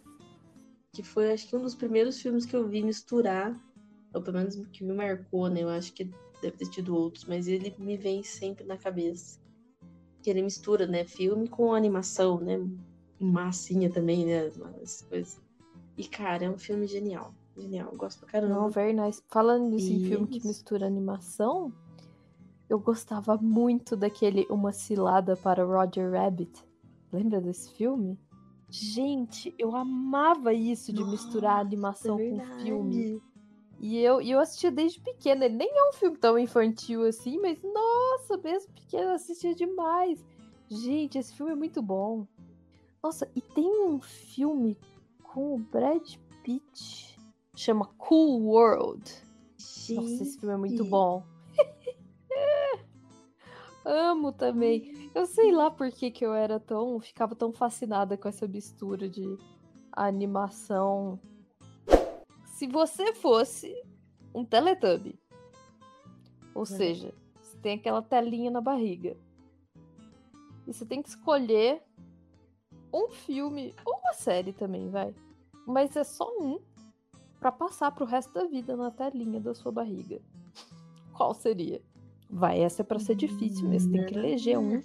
[0.93, 3.59] que foi acho que um dos primeiros filmes que eu vi misturar,
[4.13, 5.63] ou pelo menos que me marcou, né?
[5.63, 6.11] Eu acho que
[6.43, 9.39] deve ter tido outros, mas ele me vem sempre na cabeça.
[10.23, 12.59] Que ele mistura, né, filme com animação, né?
[13.19, 14.47] Massinha também, né?
[14.83, 15.41] As coisas.
[15.97, 17.35] E, cara, é um filme genial.
[17.57, 18.55] Genial, gosto pra caramba.
[18.55, 19.23] Não, very nice.
[19.29, 21.73] Falando nisso em filme que mistura animação,
[22.69, 26.65] eu gostava muito daquele Uma Cilada para Roger Rabbit.
[27.13, 28.19] Lembra desse filme?
[28.71, 33.21] Gente, eu amava isso de misturar Nossa, animação é com filme.
[33.81, 35.47] E eu, e eu assistia desde pequena.
[35.47, 40.25] Ele nem é um filme tão infantil assim, mas nossa, mesmo pequena eu assistia demais.
[40.69, 42.27] Gente, esse filme é muito bom.
[43.03, 44.77] Nossa, e tem um filme
[45.23, 47.19] com o Brad Pitt.
[47.57, 49.03] Chama Cool World.
[49.59, 50.91] Nossa, esse filme é muito Gente.
[50.91, 51.25] bom.
[53.85, 55.11] Amo também.
[55.15, 57.01] Eu sei lá por que, que eu era tão.
[57.01, 59.39] ficava tão fascinada com essa mistura de
[59.93, 61.19] animação.
[62.45, 63.75] Se você fosse
[64.35, 65.19] um Teletubby,
[66.55, 69.17] ou seja, você tem aquela telinha na barriga,
[70.67, 71.83] e você tem que escolher
[72.93, 75.15] um filme ou uma série também, vai.
[75.67, 76.61] Mas é só um
[77.39, 80.21] pra passar pro resto da vida na telinha da sua barriga.
[81.17, 81.83] Qual seria?
[82.31, 84.81] Vai, essa é pra ser difícil, mas tem que eleger um.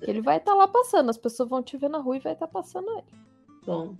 [0.00, 2.46] Ele vai estar lá passando, as pessoas vão te ver na rua e vai estar
[2.46, 3.04] passando ele.
[3.66, 3.96] Bom,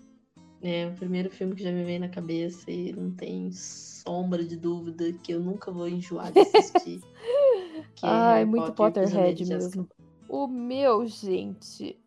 [0.63, 4.57] é o primeiro filme que já me veio na cabeça e não tem sombra de
[4.57, 7.01] dúvida que eu nunca vou enjoar de assistir.
[7.97, 9.89] que é muito Potterhead mesmo.
[10.29, 11.99] O meu, gente.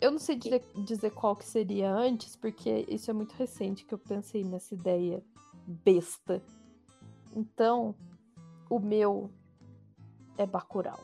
[0.00, 3.94] Eu não sei dizer, dizer qual que seria antes, porque isso é muito recente que
[3.94, 5.22] eu pensei nessa ideia
[5.66, 6.42] besta.
[7.34, 7.94] Então,
[8.68, 9.30] o meu
[10.38, 11.00] é Bacurau.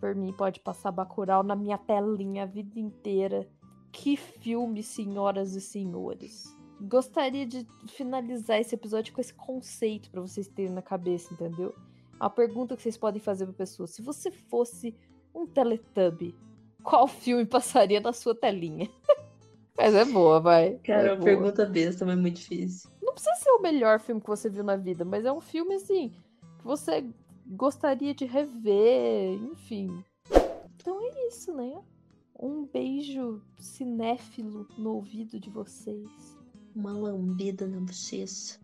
[0.00, 3.48] Por mim, pode passar Bacurau na minha telinha a vida inteira.
[3.92, 6.56] Que filme, senhoras e senhores.
[6.80, 11.74] Gostaria de finalizar esse episódio com esse conceito pra vocês terem na cabeça, entendeu?
[12.18, 14.96] A pergunta que vocês podem fazer pra pessoa: se você fosse
[15.34, 16.34] um Teletubby,
[16.82, 18.90] qual filme passaria na sua telinha?
[19.76, 20.78] Mas é boa, vai.
[20.84, 21.24] Cara, é uma boa.
[21.24, 22.90] pergunta besta, mas muito difícil.
[23.02, 25.74] Não precisa ser o melhor filme que você viu na vida, mas é um filme
[25.76, 26.10] assim
[26.58, 27.04] que você
[27.46, 30.04] gostaria de rever, enfim.
[30.76, 31.82] Então é isso, né?
[32.38, 36.38] Um beijo cinéfilo no ouvido de vocês.
[36.74, 38.61] Uma lambida na bochecha.